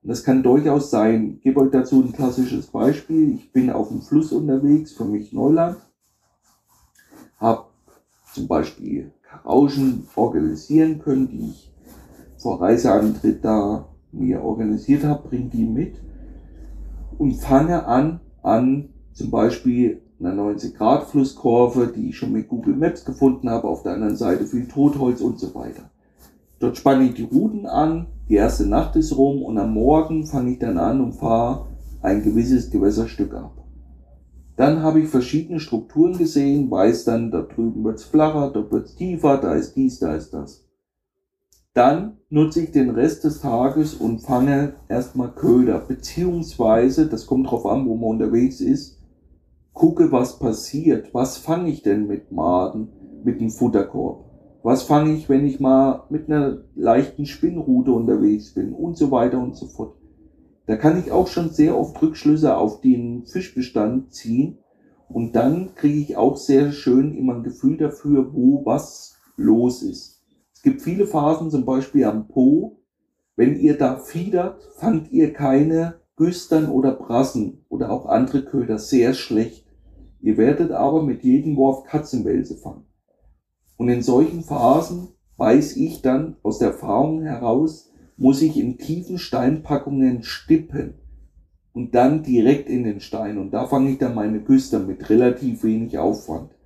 [0.02, 1.34] Und das kann durchaus sein.
[1.36, 3.32] Ich gebe euch dazu ein klassisches Beispiel.
[3.34, 5.76] Ich bin auf dem Fluss unterwegs, für mich Neuland,
[7.36, 7.66] habe
[8.34, 11.67] zum Beispiel Karauschen organisieren können, die ich
[12.48, 16.00] vor Reiseantritt da mir organisiert habe, bringe die mit
[17.18, 22.74] und fange an, an zum Beispiel einer 90 Grad Flusskurve, die ich schon mit Google
[22.74, 25.90] Maps gefunden habe, auf der anderen Seite viel Totholz und so weiter.
[26.58, 30.52] Dort spanne ich die Routen an, die erste Nacht ist rum und am Morgen fange
[30.52, 31.66] ich dann an und fahre
[32.00, 33.62] ein gewisses Gewässerstück ab.
[34.56, 39.36] Dann habe ich verschiedene Strukturen gesehen, weiß dann, da drüben wird's flacher, dort wird's tiefer,
[39.36, 40.67] da ist dies, da ist das.
[41.78, 47.66] Dann nutze ich den Rest des Tages und fange erstmal Köder, beziehungsweise, das kommt drauf
[47.66, 48.98] an, wo man unterwegs ist,
[49.74, 51.14] gucke, was passiert.
[51.14, 52.88] Was fange ich denn mit Maden,
[53.22, 54.24] mit dem Futterkorb?
[54.64, 59.38] Was fange ich, wenn ich mal mit einer leichten Spinnrute unterwegs bin und so weiter
[59.38, 59.94] und so fort.
[60.66, 64.58] Da kann ich auch schon sehr oft Rückschlüsse auf den Fischbestand ziehen
[65.08, 70.17] und dann kriege ich auch sehr schön immer ein Gefühl dafür, wo was los ist.
[70.58, 72.80] Es gibt viele Phasen, zum Beispiel am Po.
[73.36, 79.14] Wenn ihr da fiedert, fangt ihr keine Güstern oder Brassen oder auch andere Köder sehr
[79.14, 79.68] schlecht.
[80.20, 82.86] Ihr werdet aber mit jedem Wurf Katzenwälse fangen.
[83.76, 89.18] Und in solchen Phasen weiß ich dann aus der Erfahrung heraus, muss ich in tiefen
[89.18, 90.94] Steinpackungen stippen
[91.72, 93.38] und dann direkt in den Stein.
[93.38, 96.57] Und da fange ich dann meine Güster mit relativ wenig Aufwand.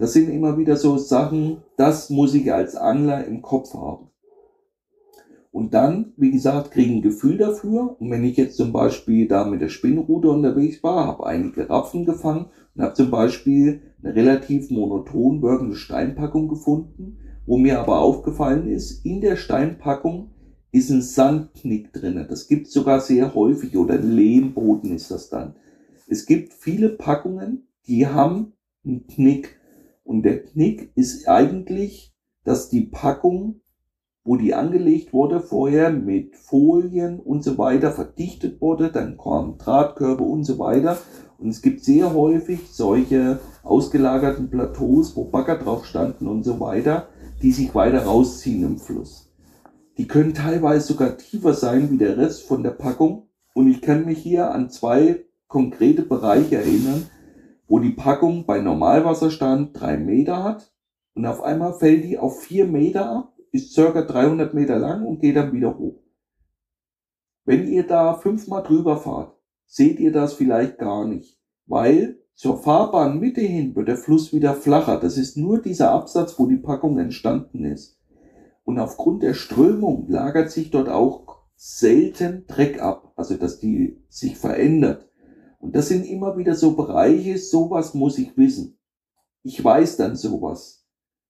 [0.00, 4.08] Das sind immer wieder so Sachen, das muss ich als Angler im Kopf haben.
[5.52, 7.96] Und dann, wie gesagt, kriege ein Gefühl dafür.
[8.00, 12.06] Und wenn ich jetzt zum Beispiel da mit der Spinnrute unterwegs war, habe einige Rapfen
[12.06, 18.68] gefangen und habe zum Beispiel eine relativ monoton wirkende Steinpackung gefunden, wo mir aber aufgefallen
[18.68, 20.30] ist, in der Steinpackung
[20.72, 22.26] ist ein Sandknick drinne.
[22.26, 25.56] Das gibt es sogar sehr häufig oder Lehmboden ist das dann.
[26.08, 29.59] Es gibt viele Packungen, die haben einen Knick
[30.10, 33.60] Und der Knick ist eigentlich, dass die Packung,
[34.24, 40.24] wo die angelegt wurde, vorher mit Folien und so weiter verdichtet wurde, dann kommen Drahtkörbe
[40.24, 40.98] und so weiter.
[41.38, 47.06] Und es gibt sehr häufig solche ausgelagerten Plateaus, wo Bagger drauf standen und so weiter,
[47.40, 49.32] die sich weiter rausziehen im Fluss.
[49.96, 53.28] Die können teilweise sogar tiefer sein wie der Rest von der Packung.
[53.54, 57.06] Und ich kann mich hier an zwei konkrete Bereiche erinnern,
[57.70, 60.74] wo die Packung bei Normalwasserstand drei Meter hat
[61.14, 65.20] und auf einmal fällt die auf vier Meter ab, ist circa 300 Meter lang und
[65.20, 66.02] geht dann wieder hoch.
[67.44, 73.40] Wenn ihr da fünfmal drüber fahrt, seht ihr das vielleicht gar nicht, weil zur Fahrbahnmitte
[73.40, 74.98] hin wird der Fluss wieder flacher.
[74.98, 78.00] Das ist nur dieser Absatz, wo die Packung entstanden ist.
[78.64, 84.36] Und aufgrund der Strömung lagert sich dort auch selten Dreck ab, also dass die sich
[84.36, 85.09] verändert.
[85.60, 88.78] Und das sind immer wieder so Bereiche, sowas muss ich wissen.
[89.42, 90.86] Ich weiß dann sowas,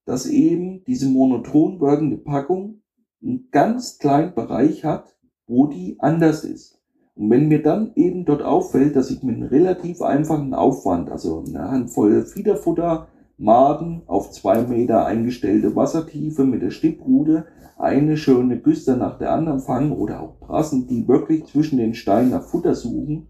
[0.07, 2.83] dass eben diese monoton wirkende Packung
[3.23, 5.17] einen ganz kleinen Bereich hat,
[5.47, 6.81] wo die anders ist.
[7.15, 11.45] Und wenn mir dann eben dort auffällt, dass ich mit einem relativ einfachen Aufwand, also
[11.47, 17.47] eine Handvoll Fiederfutter, Maden auf zwei Meter eingestellte Wassertiefe mit der Stipprute,
[17.79, 22.31] eine schöne Güster nach der anderen fangen oder auch Brassen, die wirklich zwischen den Steinen
[22.31, 23.29] nach Futter suchen,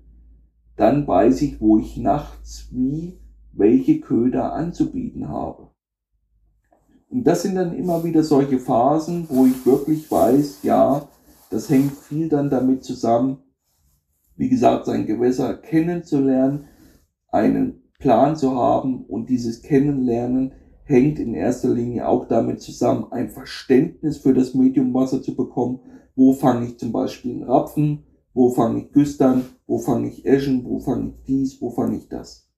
[0.81, 3.19] dann weiß ich, wo ich nachts wie
[3.53, 5.69] welche Köder anzubieten habe.
[7.11, 11.07] Und das sind dann immer wieder solche Phasen, wo ich wirklich weiß, ja,
[11.51, 13.39] das hängt viel dann damit zusammen,
[14.37, 16.65] wie gesagt, sein Gewässer kennenzulernen,
[17.29, 20.53] einen Plan zu haben und dieses Kennenlernen
[20.85, 25.81] hängt in erster Linie auch damit zusammen, ein Verständnis für das Medium Wasser zu bekommen.
[26.17, 28.05] Wo fange ich zum Beispiel einen Rapfen?
[28.41, 29.45] Wo fange ich Güstern?
[29.67, 30.65] Wo fange ich Eschen?
[30.65, 31.61] Wo fange ich dies?
[31.61, 32.49] Wo fange ich das?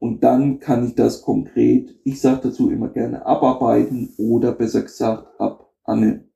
[0.00, 5.28] Und dann kann ich das konkret, ich sage dazu immer gerne, abarbeiten oder besser gesagt
[5.38, 6.32] abangeln.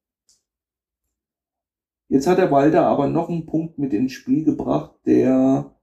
[2.08, 5.74] Jetzt hat der Walter aber noch einen Punkt mit ins Spiel gebracht, der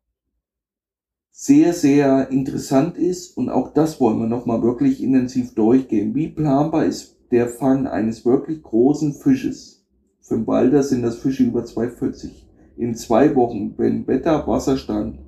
[1.29, 6.15] sehr, sehr interessant ist und auch das wollen wir nochmal wirklich intensiv durchgehen.
[6.15, 9.85] Wie planbar ist der Fang eines wirklich großen Fisches?
[10.21, 12.47] Für den Walter sind das Fische über 240
[12.81, 15.19] in zwei Wochen, wenn Wetter, Wasserstand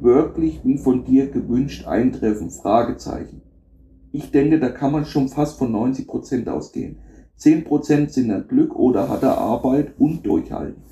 [0.00, 2.50] wirklich wie von dir gewünscht eintreffen?
[2.50, 3.40] Fragezeichen.
[4.12, 6.98] Ich denke, da kann man schon fast von 90 Prozent ausgehen.
[7.36, 10.82] 10 Prozent sind dann Glück oder hat er Arbeit und Durchhalten.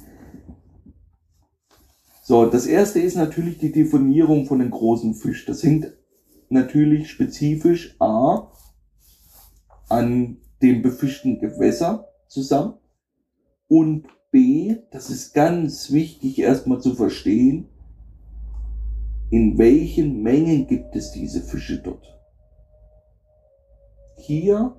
[2.25, 5.45] So, das erste ist natürlich die Definierung von einem großen Fisch.
[5.45, 5.93] Das hängt
[6.49, 8.51] natürlich spezifisch A
[9.89, 12.75] an dem befischten Gewässer zusammen
[13.69, 17.69] und B, das ist ganz wichtig erstmal zu verstehen,
[19.31, 22.19] in welchen Mengen gibt es diese Fische dort.
[24.17, 24.75] Hier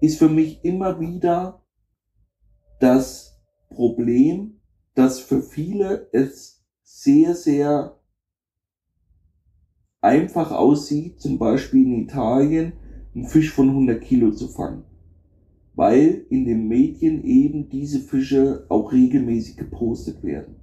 [0.00, 1.62] ist für mich immer wieder
[2.78, 4.60] das Problem,
[4.94, 8.00] dass für viele es sehr, sehr
[10.00, 12.72] einfach aussieht, zum Beispiel in Italien
[13.14, 14.89] einen Fisch von 100 Kilo zu fangen
[15.80, 20.56] weil in den Medien eben diese Fische auch regelmäßig gepostet werden.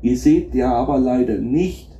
[0.00, 1.90] Ihr seht ja aber leider nicht,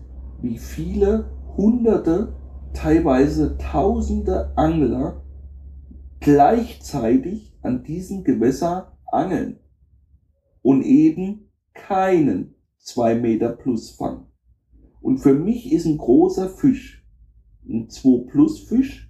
[0.41, 2.37] wie viele hunderte,
[2.75, 5.25] teilweise tausende Angler
[6.21, 9.59] gleichzeitig an diesem Gewässer angeln
[10.63, 14.27] und eben keinen 2 Meter plus fangen.
[15.01, 17.05] Und für mich ist ein großer Fisch
[17.69, 19.04] ein 2 plus Fisch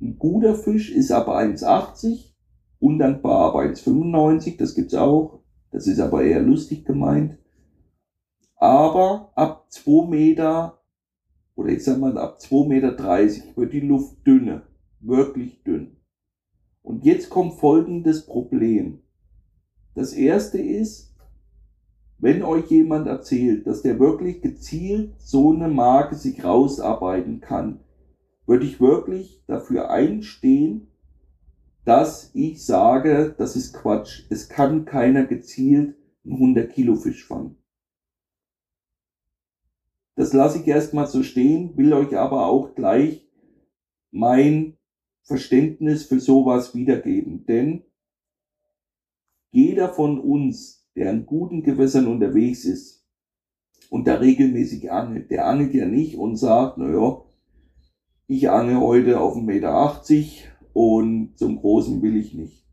[0.00, 2.32] ein guter Fisch ist ab 1,80,
[2.78, 5.40] undankbar ab 1,95, das gibt's auch.
[5.70, 7.36] Das ist aber eher lustig gemeint.
[8.56, 10.80] Aber ab 2 Meter,
[11.54, 14.62] oder ich sag mal ab 2,30 Meter wird die Luft dünne,
[15.00, 15.96] wirklich dünn.
[16.82, 19.02] Und jetzt kommt folgendes Problem.
[19.94, 21.14] Das erste ist,
[22.18, 27.80] wenn euch jemand erzählt, dass der wirklich gezielt so eine Marke sich rausarbeiten kann,
[28.48, 30.88] würde ich wirklich dafür einstehen,
[31.84, 34.22] dass ich sage, das ist Quatsch.
[34.30, 37.56] Es kann keiner gezielt einen 100 Kilo Fisch fangen.
[40.16, 43.28] Das lasse ich erstmal so stehen, will euch aber auch gleich
[44.10, 44.78] mein
[45.22, 47.44] Verständnis für sowas wiedergeben.
[47.44, 47.84] Denn
[49.50, 53.06] jeder von uns, der in guten Gewässern unterwegs ist
[53.90, 57.27] und da regelmäßig angelt, der angelt ja nicht und sagt, naja,
[58.28, 60.00] ich ange heute auf 1,80 Meter
[60.72, 62.64] und zum Großen will ich nicht.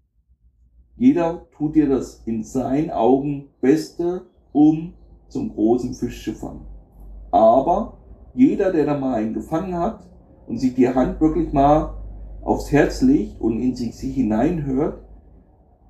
[0.96, 4.94] Jeder tut dir das in seinen Augen Beste, um
[5.28, 6.68] zum großen Fisch zu fangen.
[7.32, 7.98] Aber
[8.36, 10.02] Jeder, der da mal einen gefangen hat
[10.46, 11.94] und sich die Hand wirklich mal
[12.42, 15.02] aufs Herz legt und in sich, sich hineinhört,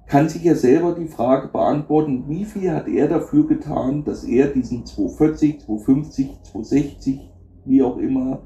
[0.05, 4.49] kann sich ja selber die Frage beantworten, wie viel hat er dafür getan, dass er
[4.49, 7.32] diesen 240, 250, 260,
[7.66, 8.43] wie auch immer,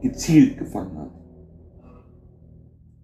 [0.00, 1.10] gezielt gefangen hat.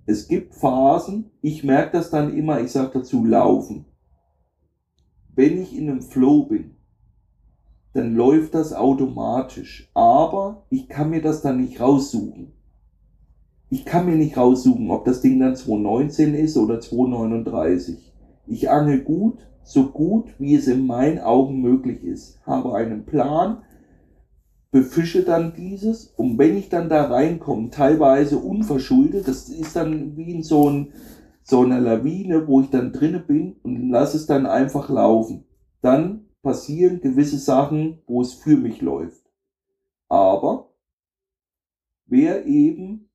[0.05, 3.84] Es gibt Phasen, ich merke das dann immer, ich sage dazu laufen.
[5.34, 6.76] Wenn ich in einem Flow bin,
[7.93, 9.90] dann läuft das automatisch.
[9.95, 12.53] Aber ich kann mir das dann nicht raussuchen.
[13.70, 18.12] Ich kann mir nicht raussuchen, ob das Ding dann 219 ist oder 239.
[18.47, 22.45] Ich angel gut, so gut wie es in meinen Augen möglich ist.
[22.45, 23.62] Habe einen Plan,
[24.73, 30.33] befische dann dieses und wenn ich dann da reinkomme, teilweise unverschuldet, das ist dann wie
[30.33, 30.95] in so, ein,
[31.45, 35.45] so einer Lawine, wo ich dann drinne bin und lasse es dann einfach laufen.
[35.83, 39.31] Dann passieren gewisse Sachen, wo es für mich läuft.
[40.09, 40.73] Aber
[42.07, 43.11] wer eben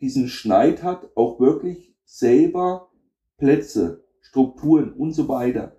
[0.00, 2.88] diesen Schneid hat, auch wirklich selber
[3.36, 5.76] Plätze, Strukturen und so weiter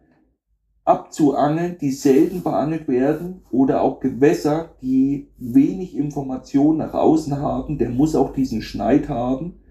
[0.92, 7.90] abzuangeln, die selten beangelt werden oder auch Gewässer, die wenig Information nach außen haben, der
[7.90, 9.62] muss auch diesen Schneid haben,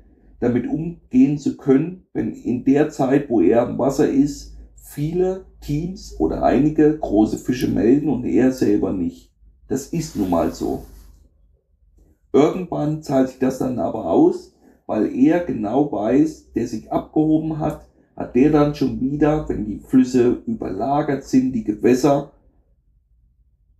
[0.41, 6.19] damit umgehen zu können, wenn in der Zeit, wo er im Wasser ist, viele Teams
[6.19, 9.31] oder einige große Fische melden und er selber nicht.
[9.69, 10.85] Das ist nun mal so.
[12.33, 14.55] Irgendwann zahlt sich das dann aber aus,
[14.87, 17.90] weil er genau weiß, der sich abgehoben hat,
[18.21, 22.33] hat der dann schon wieder, wenn die Flüsse überlagert sind, die Gewässer,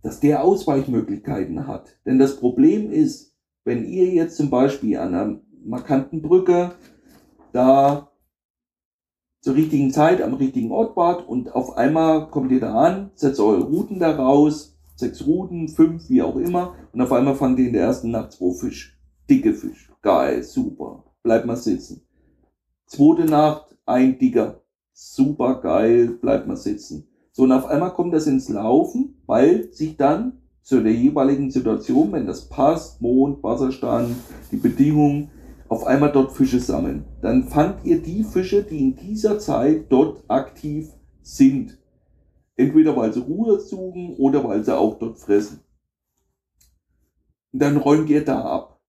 [0.01, 1.95] dass der Ausweichmöglichkeiten hat.
[2.07, 3.35] Denn das Problem ist,
[3.65, 6.71] wenn ihr jetzt zum Beispiel an einer markanten Brücke
[7.53, 8.09] da
[9.41, 13.39] zur richtigen Zeit am richtigen Ort wart und auf einmal kommt ihr da an, setzt
[13.39, 17.67] eure Routen da raus, sechs Routen, fünf, wie auch immer, und auf einmal fangt ihr
[17.67, 18.97] in der ersten Nacht zwei Fisch.
[19.29, 19.91] Dicke Fisch.
[20.01, 21.03] Geil, super.
[21.21, 22.01] Bleibt mal sitzen.
[22.87, 24.61] Zweite Nacht, ein dicker.
[24.93, 27.07] Super geil, bleibt mal sitzen.
[27.31, 32.11] So, und auf einmal kommt das ins Laufen, weil sich dann zu der jeweiligen Situation,
[32.11, 34.15] wenn das passt, Mond, Wasserstand,
[34.51, 35.31] die Bedingungen,
[35.69, 37.05] auf einmal dort Fische sammeln.
[37.21, 40.89] Dann fangt ihr die Fische, die in dieser Zeit dort aktiv
[41.21, 41.77] sind.
[42.57, 45.61] Entweder weil sie Ruhe suchen oder weil sie auch dort fressen.
[47.53, 48.81] Und dann räumt ihr da ab.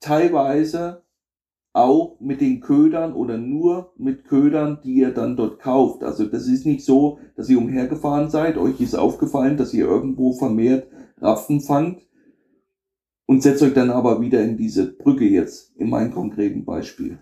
[0.00, 1.04] Teilweise
[1.78, 6.04] auch mit den Ködern oder nur mit Ködern, die ihr dann dort kauft.
[6.04, 10.32] Also das ist nicht so, dass ihr umhergefahren seid, euch ist aufgefallen, dass ihr irgendwo
[10.32, 10.88] vermehrt
[11.20, 12.02] Rapfen fangt
[13.26, 17.18] und setzt euch dann aber wieder in diese Brücke jetzt, in meinem konkreten Beispiel.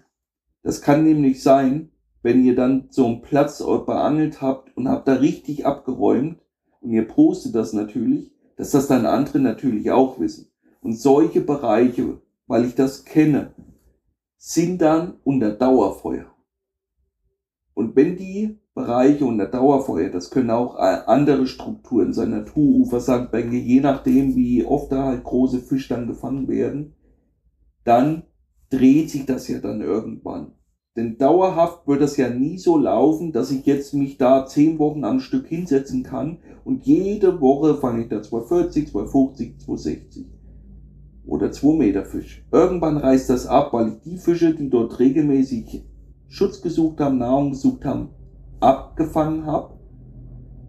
[0.62, 1.90] Das kann nämlich sein,
[2.22, 6.38] wenn ihr dann so einen Platz beangelt habt und habt da richtig abgeräumt
[6.80, 10.48] und ihr postet das natürlich, dass das dann andere natürlich auch wissen.
[10.80, 13.54] Und solche Bereiche, weil ich das kenne,
[14.36, 16.32] sind dann unter Dauerfeuer.
[17.74, 20.10] Und wenn die Bereiche unter Dauerfeuer.
[20.10, 25.24] Das können auch äh, andere Strukturen sein, Naturufer, Sandbänke, je nachdem, wie oft da halt
[25.24, 26.94] große Fische dann gefangen werden.
[27.84, 28.24] Dann
[28.68, 30.52] dreht sich das ja dann irgendwann.
[30.94, 35.04] Denn dauerhaft wird das ja nie so laufen, dass ich jetzt mich da zehn Wochen
[35.04, 40.35] am Stück hinsetzen kann und jede Woche fange ich da 240, 250, 260
[41.26, 42.44] oder 2 Meter Fisch.
[42.52, 45.84] Irgendwann reißt das ab, weil die Fische, die dort regelmäßig
[46.28, 48.08] Schutz gesucht haben, Nahrung gesucht haben,
[48.60, 49.74] abgefangen habe.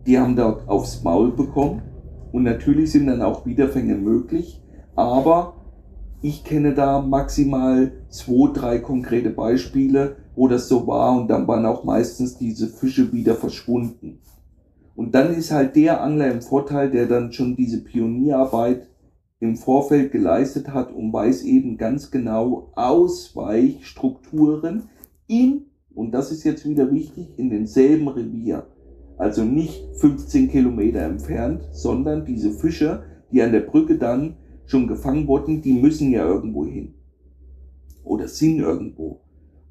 [0.05, 1.81] Die haben dort aufs Maul bekommen.
[2.31, 4.61] Und natürlich sind dann auch Wiederfänge möglich.
[4.95, 5.53] Aber
[6.21, 11.19] ich kenne da maximal zwei, drei konkrete Beispiele, wo das so war.
[11.19, 14.19] Und dann waren auch meistens diese Fische wieder verschwunden.
[14.95, 18.87] Und dann ist halt der Angler im Vorteil, der dann schon diese Pionierarbeit
[19.39, 24.89] im Vorfeld geleistet hat und weiß eben ganz genau Ausweichstrukturen
[25.27, 25.67] in
[25.97, 28.67] und das ist jetzt wieder wichtig, in denselben Revier.
[29.17, 34.35] Also nicht 15 Kilometer entfernt, sondern diese Fische, die an der Brücke dann
[34.67, 36.93] schon gefangen wurden, die müssen ja irgendwo hin.
[38.03, 39.21] Oder sind irgendwo.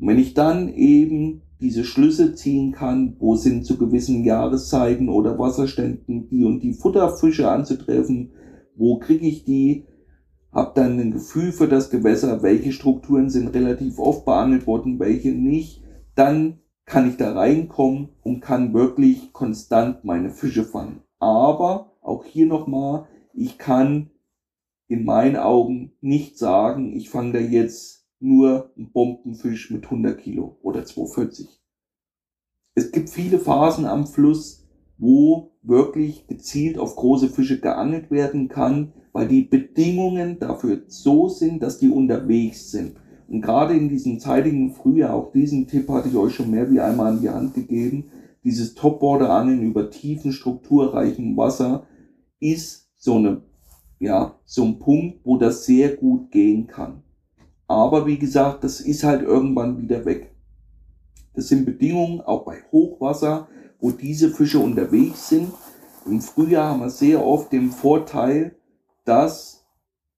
[0.01, 5.39] Und wenn ich dann eben diese Schlüsse ziehen kann, wo sind zu gewissen Jahreszeiten oder
[5.39, 8.33] Wasserständen die und die Futterfische anzutreffen,
[8.77, 9.87] wo kriege ich die,
[10.53, 15.33] habe dann ein Gefühl für das Gewässer, welche Strukturen sind relativ oft behandelt worden, welche
[15.33, 15.83] nicht,
[16.15, 21.03] dann kann ich da reinkommen und kann wirklich konstant meine Fische fangen.
[21.19, 24.11] Aber auch hier nochmal, ich kann
[24.89, 30.59] in meinen Augen nicht sagen, ich fange da jetzt nur einen Bombenfisch mit 100 Kilo
[30.63, 31.61] oder 240.
[32.75, 34.66] Es gibt viele Phasen am Fluss,
[34.99, 41.63] wo wirklich gezielt auf große Fische geangelt werden kann, weil die Bedingungen dafür so sind,
[41.63, 42.97] dass die unterwegs sind.
[43.29, 46.81] Und gerade in diesem zeitigen Frühjahr, auch diesen Tipp hatte ich euch schon mehr wie
[46.81, 48.05] einmal an die Hand gegeben,
[48.45, 51.87] dieses Topborder-Angeln über tiefen, strukturreichen Wasser
[52.39, 53.43] ist so eine,
[53.99, 57.03] ja, so ein Punkt, wo das sehr gut gehen kann.
[57.67, 60.33] Aber wie gesagt, das ist halt irgendwann wieder weg.
[61.35, 63.49] Das sind Bedingungen auch bei Hochwasser,
[63.87, 65.53] wo diese Fische unterwegs sind.
[66.07, 68.57] Im Frühjahr haben wir sehr oft den Vorteil,
[69.05, 69.65] dass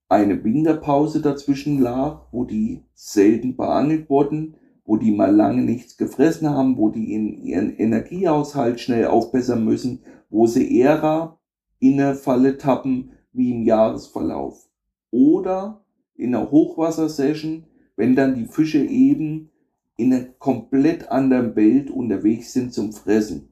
[0.08, 4.56] eine Winterpause dazwischen lag, wo die selten beangelt wurden,
[4.86, 10.00] wo die mal lange nichts gefressen haben, wo die in ihren Energiehaushalt schnell aufbessern müssen,
[10.30, 11.36] wo sie eher
[11.78, 14.66] in eine Falle tappen wie im Jahresverlauf.
[15.10, 17.64] Oder in einer Hochwassersession,
[17.96, 19.50] wenn dann die Fische eben
[19.98, 23.50] in einer komplett anderen Welt unterwegs sind zum Fressen.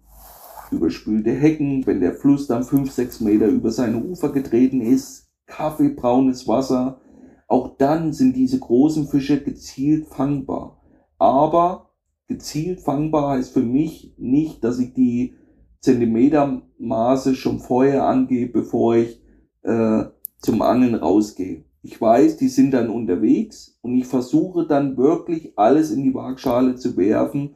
[0.71, 6.49] Überspülte Hecken, wenn der Fluss dann fünf, sechs Meter über seine Ufer getreten ist, kaffeebraunes
[6.49, 7.01] Wasser,
[7.49, 10.83] auch dann sind diese großen Fische gezielt fangbar.
[11.19, 11.93] Aber
[12.27, 15.35] gezielt fangbar heißt für mich nicht, dass ich die
[15.81, 19.23] Zentimetermaße schon vorher angehe, bevor ich
[19.63, 20.05] äh,
[20.39, 21.65] zum Angeln rausgehe.
[21.83, 26.75] Ich weiß, die sind dann unterwegs und ich versuche dann wirklich alles in die Waagschale
[26.75, 27.55] zu werfen,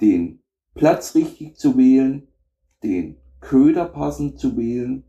[0.00, 0.42] den
[0.76, 2.28] Platz richtig zu wählen,
[2.84, 5.04] den Köder passend zu wählen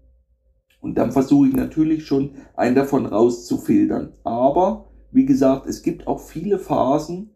[0.80, 4.14] und dann versuche ich natürlich schon einen davon rauszufiltern.
[4.24, 7.32] Aber wie gesagt, es gibt auch viele Phasen,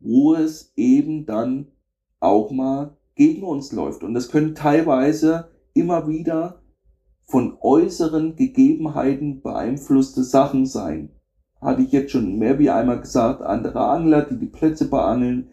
[0.00, 1.68] wo es eben dann
[2.20, 4.02] auch mal gegen uns läuft.
[4.02, 6.62] Und das können teilweise immer wieder
[7.24, 11.10] von äußeren Gegebenheiten beeinflusste Sachen sein.
[11.60, 15.48] Hatte ich jetzt schon mehr wie einmal gesagt, andere Angler, die die Plätze beangeln,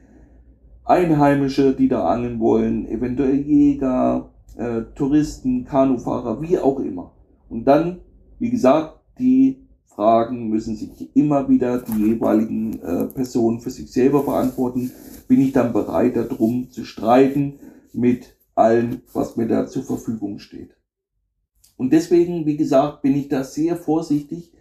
[0.85, 7.11] Einheimische, die da angeln wollen, eventuell Jäger, äh, Touristen, Kanufahrer, wie auch immer.
[7.49, 8.01] Und dann,
[8.39, 14.23] wie gesagt, die Fragen müssen sich immer wieder die jeweiligen äh, Personen für sich selber
[14.23, 14.91] beantworten.
[15.27, 17.53] Bin ich dann bereit, darum zu streiten
[17.93, 20.75] mit allem, was mir da zur Verfügung steht.
[21.77, 24.51] Und deswegen, wie gesagt, bin ich da sehr vorsichtig.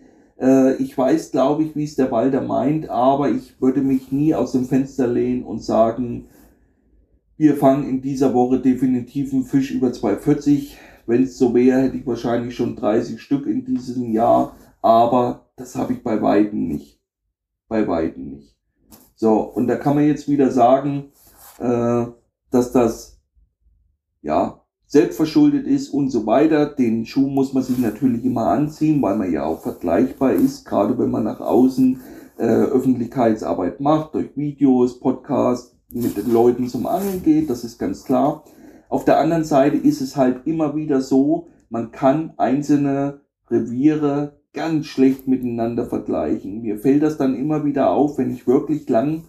[0.44, 4.34] Äh, ich weiß, glaube ich, wie es der Walder meint, aber ich würde mich nie
[4.34, 6.28] aus dem Fenster lehnen und sagen,
[7.38, 10.76] wir fangen in dieser Woche definitiv einen Fisch über 240.
[11.06, 15.76] Wenn es so wäre, hätte ich wahrscheinlich schon 30 Stück in diesem Jahr, aber das
[15.76, 17.00] habe ich bei Weitem nicht.
[17.68, 18.54] Bei Weitem nicht.
[19.16, 21.12] So, und da kann man jetzt wieder sagen,
[21.58, 22.06] äh,
[22.50, 23.18] dass das
[24.20, 24.63] ja
[24.94, 26.66] selbstverschuldet ist und so weiter.
[26.66, 30.96] Den Schuh muss man sich natürlich immer anziehen, weil man ja auch vergleichbar ist, gerade
[30.96, 32.00] wenn man nach außen
[32.38, 38.04] äh, Öffentlichkeitsarbeit macht, durch Videos, Podcasts, mit den Leuten zum Angeln geht, das ist ganz
[38.04, 38.44] klar.
[38.88, 43.20] Auf der anderen Seite ist es halt immer wieder so, man kann einzelne
[43.50, 46.62] Reviere ganz schlecht miteinander vergleichen.
[46.62, 49.24] Mir fällt das dann immer wieder auf, wenn ich wirklich lang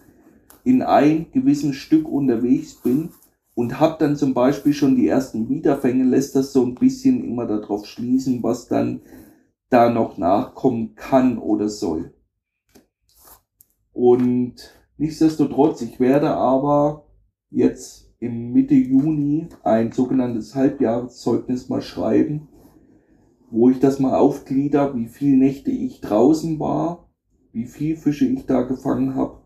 [0.62, 3.10] in ein gewissen Stück unterwegs bin,
[3.56, 7.46] und habe dann zum Beispiel schon die ersten Wiederfänge, lässt das so ein bisschen immer
[7.46, 9.00] darauf schließen, was dann
[9.70, 12.12] da noch nachkommen kann oder soll.
[13.94, 14.56] Und
[14.98, 17.06] nichtsdestotrotz, ich werde aber
[17.48, 22.48] jetzt im Mitte Juni ein sogenanntes Halbjahreszeugnis mal schreiben,
[23.50, 27.08] wo ich das mal aufglieder, wie viele Nächte ich draußen war,
[27.52, 29.40] wie viel Fische ich da gefangen habe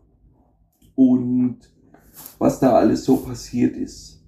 [0.95, 1.70] und
[2.41, 4.19] was da alles so passiert ist.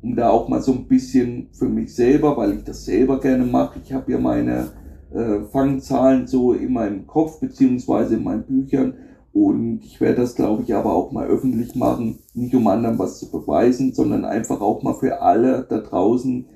[0.00, 3.44] Um da auch mal so ein bisschen für mich selber, weil ich das selber gerne
[3.44, 4.72] mache, ich habe ja meine
[5.12, 8.94] äh, Fangzahlen so immer im Kopf, beziehungsweise in meinen Büchern.
[9.34, 13.18] Und ich werde das, glaube ich, aber auch mal öffentlich machen, nicht um anderen was
[13.18, 16.46] zu beweisen, sondern einfach auch mal für alle da draußen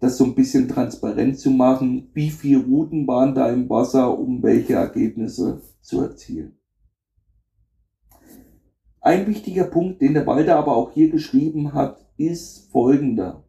[0.00, 4.42] das so ein bisschen transparent zu machen, wie viele Routen waren da im Wasser, um
[4.42, 6.56] welche Ergebnisse zu erzielen.
[9.04, 13.42] Ein wichtiger Punkt, den der Walter aber auch hier geschrieben hat, ist folgender.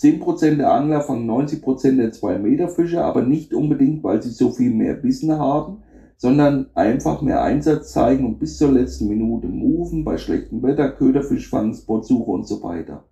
[0.00, 5.00] 10% der Angler fangen 90% der 2-Meter-Fische, aber nicht unbedingt, weil sie so viel mehr
[5.04, 5.84] Wissen haben,
[6.16, 11.48] sondern einfach mehr Einsatz zeigen und bis zur letzten Minute moven, bei schlechtem Wetter, Köderfisch
[11.48, 13.04] fangen, Spotsuche und so weiter.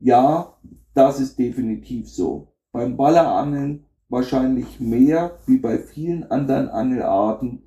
[0.00, 0.56] Ja,
[0.92, 2.48] das ist definitiv so.
[2.72, 7.62] Beim Ballerangeln wahrscheinlich mehr wie bei vielen anderen Angelarten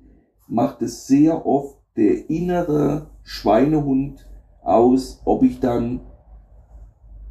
[0.46, 4.28] macht es sehr oft der innere Schweinehund
[4.62, 6.00] aus, ob ich dann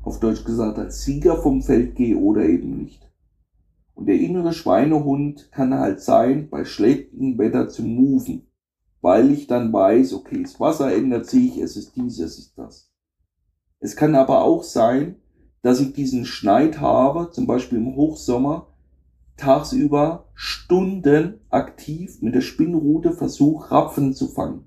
[0.04, 3.10] auf Deutsch gesagt als Sieger vom Feld gehe oder eben nicht.
[3.94, 8.48] Und der innere Schweinehund kann halt sein, bei schlechtem Wetter zu moven,
[9.02, 12.92] weil ich dann weiß, okay, das Wasser ändert sich, es ist dies, es ist das.
[13.80, 15.16] Es kann aber auch sein,
[15.62, 18.75] dass ich diesen Schneid habe, zum Beispiel im Hochsommer,
[19.38, 24.66] tagsüber Stunden aktiv mit der Spinnrute versuche, Rapfen zu fangen.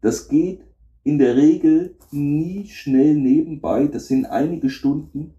[0.00, 0.60] Das geht
[1.04, 5.34] in der Regel nie schnell nebenbei, das sind einige Stunden.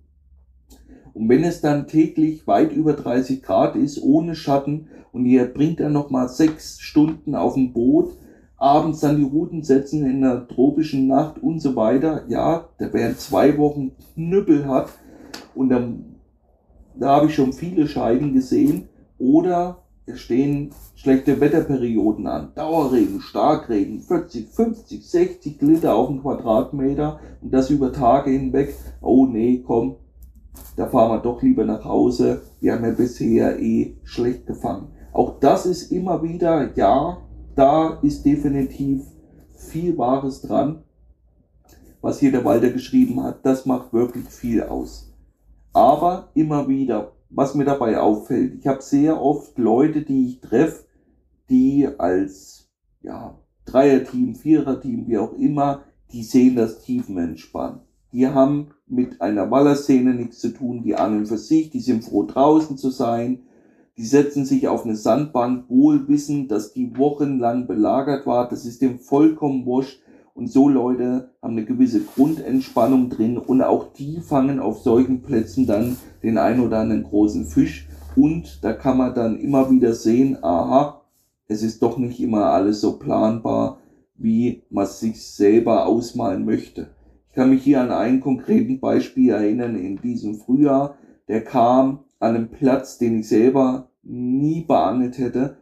[1.13, 5.79] Und wenn es dann täglich weit über 30 Grad ist, ohne Schatten, und ihr bringt
[5.79, 8.17] dann nochmal sechs Stunden auf dem Boot,
[8.57, 13.17] abends dann die Routen setzen in der tropischen Nacht und so weiter, ja, da wären
[13.17, 14.89] zwei Wochen Knüppel hat
[15.53, 16.12] und dann
[16.95, 18.89] da habe ich schon viele Scheiden gesehen.
[19.17, 22.51] Oder es stehen schlechte Wetterperioden an.
[22.55, 28.75] Dauerregen, Starkregen, 40, 50, 60 Liter auf den Quadratmeter und das über Tage hinweg.
[29.01, 29.95] Oh nee, komm,
[30.75, 32.41] da fahren wir doch lieber nach Hause.
[32.59, 34.89] Wir haben ja bisher eh schlecht gefangen.
[35.13, 37.17] Auch das ist immer wieder, ja,
[37.55, 39.03] da ist definitiv
[39.55, 40.83] viel Wahres dran,
[42.01, 43.45] was hier der Walter geschrieben hat.
[43.45, 45.12] Das macht wirklich viel aus.
[45.74, 50.86] Aber immer wieder, was mir dabei auffällt, ich habe sehr oft Leute, die ich treffe,
[51.49, 52.69] die als
[53.01, 57.82] ja, Dreier-Team, Vierer-Team, wie auch immer, die sehen das Tiefenentspannen.
[58.11, 62.24] Die haben mit einer Wallerszene nichts zu tun, die angeln für sich, die sind froh
[62.24, 63.41] draußen zu sein,
[63.97, 68.82] die setzen sich auf eine Sandbank, wohl wissen, dass die wochenlang belagert war, das ist
[68.84, 70.02] dem vollkommen wurscht,
[70.34, 75.67] und so Leute haben eine gewisse Grundentspannung drin und auch die fangen auf solchen Plätzen
[75.67, 77.88] dann den ein oder anderen großen Fisch.
[78.15, 81.01] Und da kann man dann immer wieder sehen, aha,
[81.47, 83.79] es ist doch nicht immer alles so planbar,
[84.15, 86.89] wie man sich selber ausmalen möchte.
[87.29, 90.95] Ich kann mich hier an einen konkreten Beispiel erinnern in diesem Frühjahr.
[91.27, 95.57] Der kam an einem Platz, den ich selber nie beangelt hätte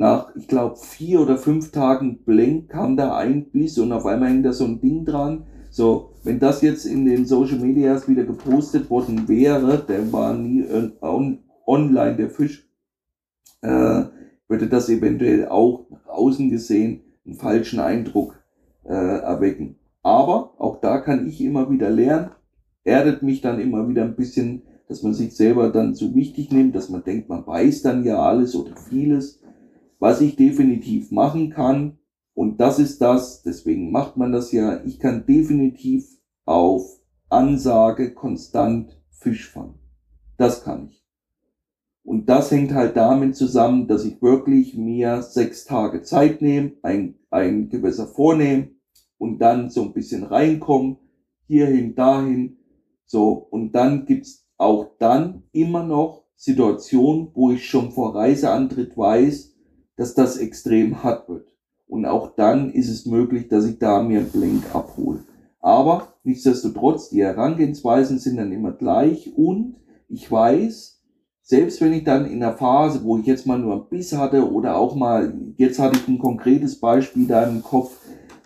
[0.00, 4.30] nach, ich glaube, vier oder fünf Tagen Blank kam da ein Biss und auf einmal
[4.30, 5.44] hängt da so ein Ding dran.
[5.68, 10.64] So, wenn das jetzt in den Social Medias wieder gepostet worden wäre, der war nie
[11.02, 12.66] on, online, der Fisch,
[13.60, 14.04] äh,
[14.48, 18.42] würde das eventuell auch nach außen gesehen einen falschen Eindruck
[18.84, 19.76] äh, erwecken.
[20.02, 22.30] Aber auch da kann ich immer wieder lernen,
[22.84, 26.74] erdet mich dann immer wieder ein bisschen, dass man sich selber dann zu wichtig nimmt,
[26.74, 29.40] dass man denkt, man weiß dann ja alles oder vieles
[30.00, 31.98] was ich definitiv machen kann,
[32.34, 36.08] und das ist das, deswegen macht man das ja, ich kann definitiv
[36.46, 39.78] auf Ansage konstant Fisch fangen.
[40.38, 41.04] Das kann ich.
[42.02, 47.16] Und das hängt halt damit zusammen, dass ich wirklich mir sechs Tage Zeit nehme, ein,
[47.30, 48.70] ein Gewässer vornehme
[49.18, 50.96] und dann so ein bisschen reinkomme,
[51.46, 52.56] hierhin, dahin.
[53.04, 59.49] So, und dann gibt's auch dann immer noch Situationen, wo ich schon vor Reiseantritt weiß,
[60.00, 61.54] dass das extrem hart wird.
[61.86, 65.24] Und auch dann ist es möglich, dass ich da mir einen Blink abhole.
[65.60, 69.76] Aber nichtsdestotrotz, die Herangehensweisen sind dann immer gleich und
[70.08, 71.02] ich weiß,
[71.42, 74.50] selbst wenn ich dann in der Phase, wo ich jetzt mal nur ein Biss hatte
[74.50, 77.98] oder auch mal, jetzt hatte ich ein konkretes Beispiel da im Kopf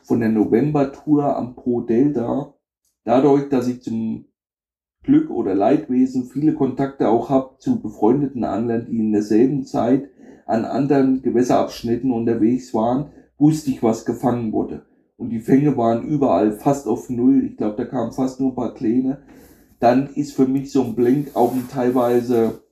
[0.02, 2.52] von der November-Tour am Pro Delta,
[3.04, 4.24] dadurch, dass ich zum
[5.04, 10.08] Glück oder Leidwesen viele Kontakte auch habe zu befreundeten Anglern, die in derselben Zeit
[10.46, 13.06] an anderen Gewässerabschnitten unterwegs waren,
[13.38, 14.82] wusste ich, was gefangen wurde.
[15.16, 17.44] Und die Fänge waren überall fast auf Null.
[17.44, 19.18] Ich glaube, da kamen fast nur ein paar kleine.
[19.80, 22.62] Dann ist für mich so ein Blink auch teilweise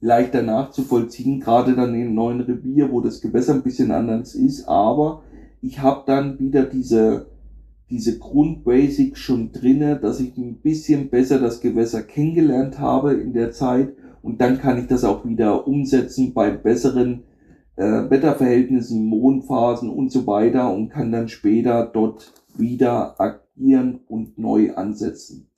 [0.00, 4.66] leichter nachzuvollziehen, gerade dann in neuen Revier, wo das Gewässer ein bisschen anders ist.
[4.66, 5.22] Aber
[5.60, 7.26] ich habe dann wieder diese,
[7.90, 13.52] diese Grundbasic schon drinne, dass ich ein bisschen besser das Gewässer kennengelernt habe in der
[13.52, 13.92] Zeit
[14.22, 17.24] und dann kann ich das auch wieder umsetzen bei besseren
[17.76, 24.74] äh, Wetterverhältnissen, Mondphasen und so weiter und kann dann später dort wieder agieren und neu
[24.74, 25.48] ansetzen.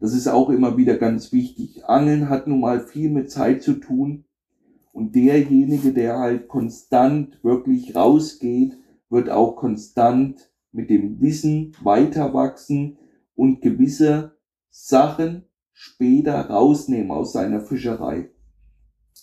[0.00, 1.86] Das ist auch immer wieder ganz wichtig.
[1.86, 4.24] Angeln hat nun mal viel mit Zeit zu tun
[4.92, 8.76] und derjenige, der halt konstant wirklich rausgeht,
[9.08, 12.98] wird auch konstant mit dem Wissen weiter wachsen
[13.34, 14.36] und gewisse
[14.70, 15.44] Sachen
[15.74, 18.30] später rausnehmen aus seiner Fischerei.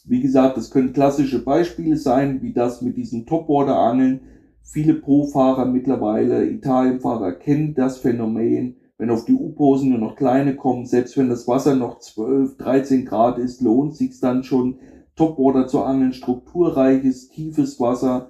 [0.06, 4.22] Wie gesagt, das können klassische Beispiele sein, wie das mit diesen Topwater-Angeln.
[4.62, 8.76] Viele Pro-Fahrer mittlerweile, Italienfahrer kennen das Phänomen.
[8.98, 13.06] Wenn auf die U-Posen nur noch kleine kommen, selbst wenn das Wasser noch 12, 13
[13.06, 14.78] Grad ist, lohnt sich dann schon,
[15.16, 18.30] Topwater zu angeln, strukturreiches, tiefes Wasser,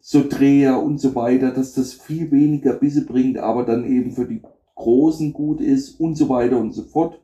[0.00, 4.26] so Dreher und so weiter, dass das viel weniger Bisse bringt, aber dann eben für
[4.26, 4.42] die
[4.74, 7.20] Großen gut ist und so weiter und so fort.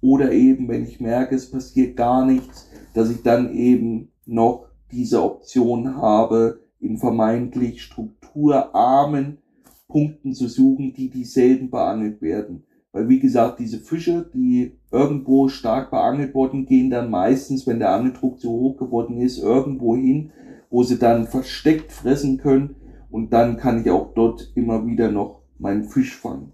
[0.00, 5.22] Oder eben, wenn ich merke, es passiert gar nichts, dass ich dann eben noch diese
[5.22, 9.38] Option habe, in vermeintlich strukturarmen
[9.86, 12.64] Punkten zu suchen, die die selten beangelt werden.
[12.92, 17.92] Weil wie gesagt, diese Fische, die irgendwo stark beangelt wurden, gehen dann meistens, wenn der
[17.92, 20.32] Angeldruck zu hoch geworden ist, irgendwo hin,
[20.70, 22.76] wo sie dann versteckt fressen können.
[23.10, 26.52] Und dann kann ich auch dort immer wieder noch meinen Fisch fangen.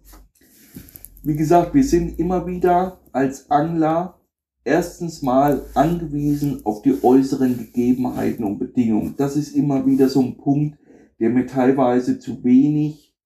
[1.23, 4.21] Wie gesagt, wir sind immer wieder als Angler
[4.65, 9.15] erstens mal angewiesen auf die äußeren Gegebenheiten und Bedingungen.
[9.17, 10.79] Das ist immer wieder so ein Punkt,
[11.21, 13.17] der mir teilweise zu wenig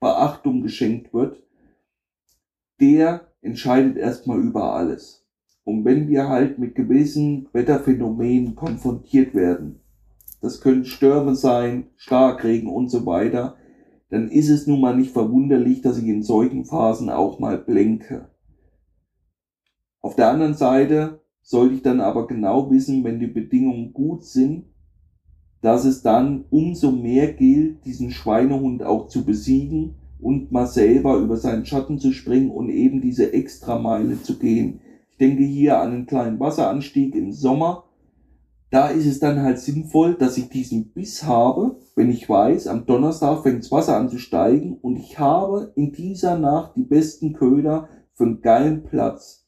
[0.00, 1.42] Beachtung geschenkt wird.
[2.80, 5.26] Der entscheidet erstmal über alles.
[5.64, 9.80] Und wenn wir halt mit gewissen Wetterphänomenen konfrontiert werden,
[10.40, 13.56] das können Stürme sein, Starkregen und so weiter,
[14.14, 18.28] dann ist es nun mal nicht verwunderlich, dass ich in solchen Phasen auch mal blenke.
[20.00, 24.66] Auf der anderen Seite sollte ich dann aber genau wissen, wenn die Bedingungen gut sind,
[25.62, 31.36] dass es dann umso mehr gilt, diesen Schweinehund auch zu besiegen und mal selber über
[31.36, 34.80] seinen Schatten zu springen und eben diese Extrameile zu gehen.
[35.10, 37.82] Ich denke hier an einen kleinen Wasseranstieg im Sommer.
[38.70, 42.86] Da ist es dann halt sinnvoll, dass ich diesen Biss habe, wenn ich weiß, am
[42.86, 47.32] Donnerstag fängt das Wasser an zu steigen und ich habe in dieser Nacht die besten
[47.32, 49.44] Köder für einen geilen Platz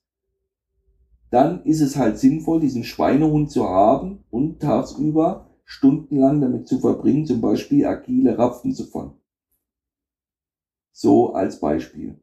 [1.31, 7.27] dann ist es halt sinnvoll, diesen Schweinehund zu haben und tagsüber stundenlang damit zu verbringen,
[7.27, 9.21] zum Beispiel agile Rapfen zu fangen.
[10.93, 12.21] So als Beispiel.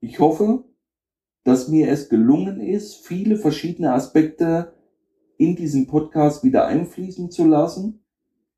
[0.00, 0.64] Ich hoffe,
[1.44, 4.74] dass mir es gelungen ist, viele verschiedene Aspekte
[5.38, 8.01] in diesen Podcast wieder einfließen zu lassen.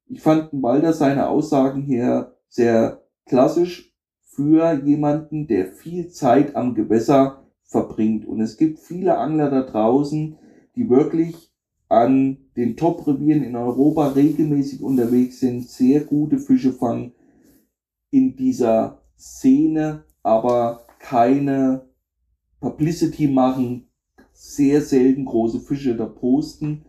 [0.06, 7.44] Ich fand Walter seine Aussagen hier sehr klassisch für jemanden, der viel Zeit am Gewässer
[7.64, 8.26] verbringt.
[8.26, 10.36] Und es gibt viele Angler da draußen,
[10.76, 11.52] die wirklich
[11.88, 17.12] an den Top-Revieren in Europa regelmäßig unterwegs sind, sehr gute Fische fangen
[18.10, 21.88] in dieser Szene, aber keine
[22.60, 23.88] Publicity machen,
[24.32, 26.84] sehr selten große Fische da posten.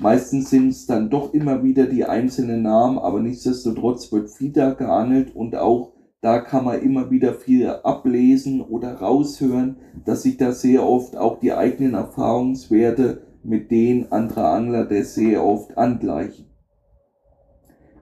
[0.00, 5.36] Meistens sind es dann doch immer wieder die einzelnen Namen, aber nichtsdestotrotz wird wieder geangelt
[5.36, 5.92] und auch
[6.22, 9.76] da kann man immer wieder viel ablesen oder raushören,
[10.06, 15.44] dass sich da sehr oft auch die eigenen Erfahrungswerte mit denen anderer Angler der sehr
[15.44, 16.46] oft angleichen.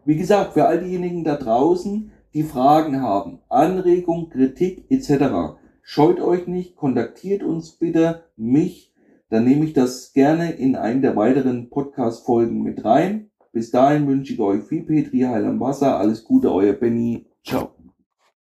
[0.05, 6.47] Wie gesagt, für all diejenigen da draußen, die Fragen haben, Anregung, Kritik etc., scheut euch
[6.47, 8.88] nicht, kontaktiert uns bitte mich,
[9.31, 13.31] dann nehme ich das gerne in einen der weiteren Podcast-Folgen mit rein.
[13.53, 17.78] Bis dahin wünsche ich euch viel Petri Heil am Wasser, alles Gute, euer Benny, ciao.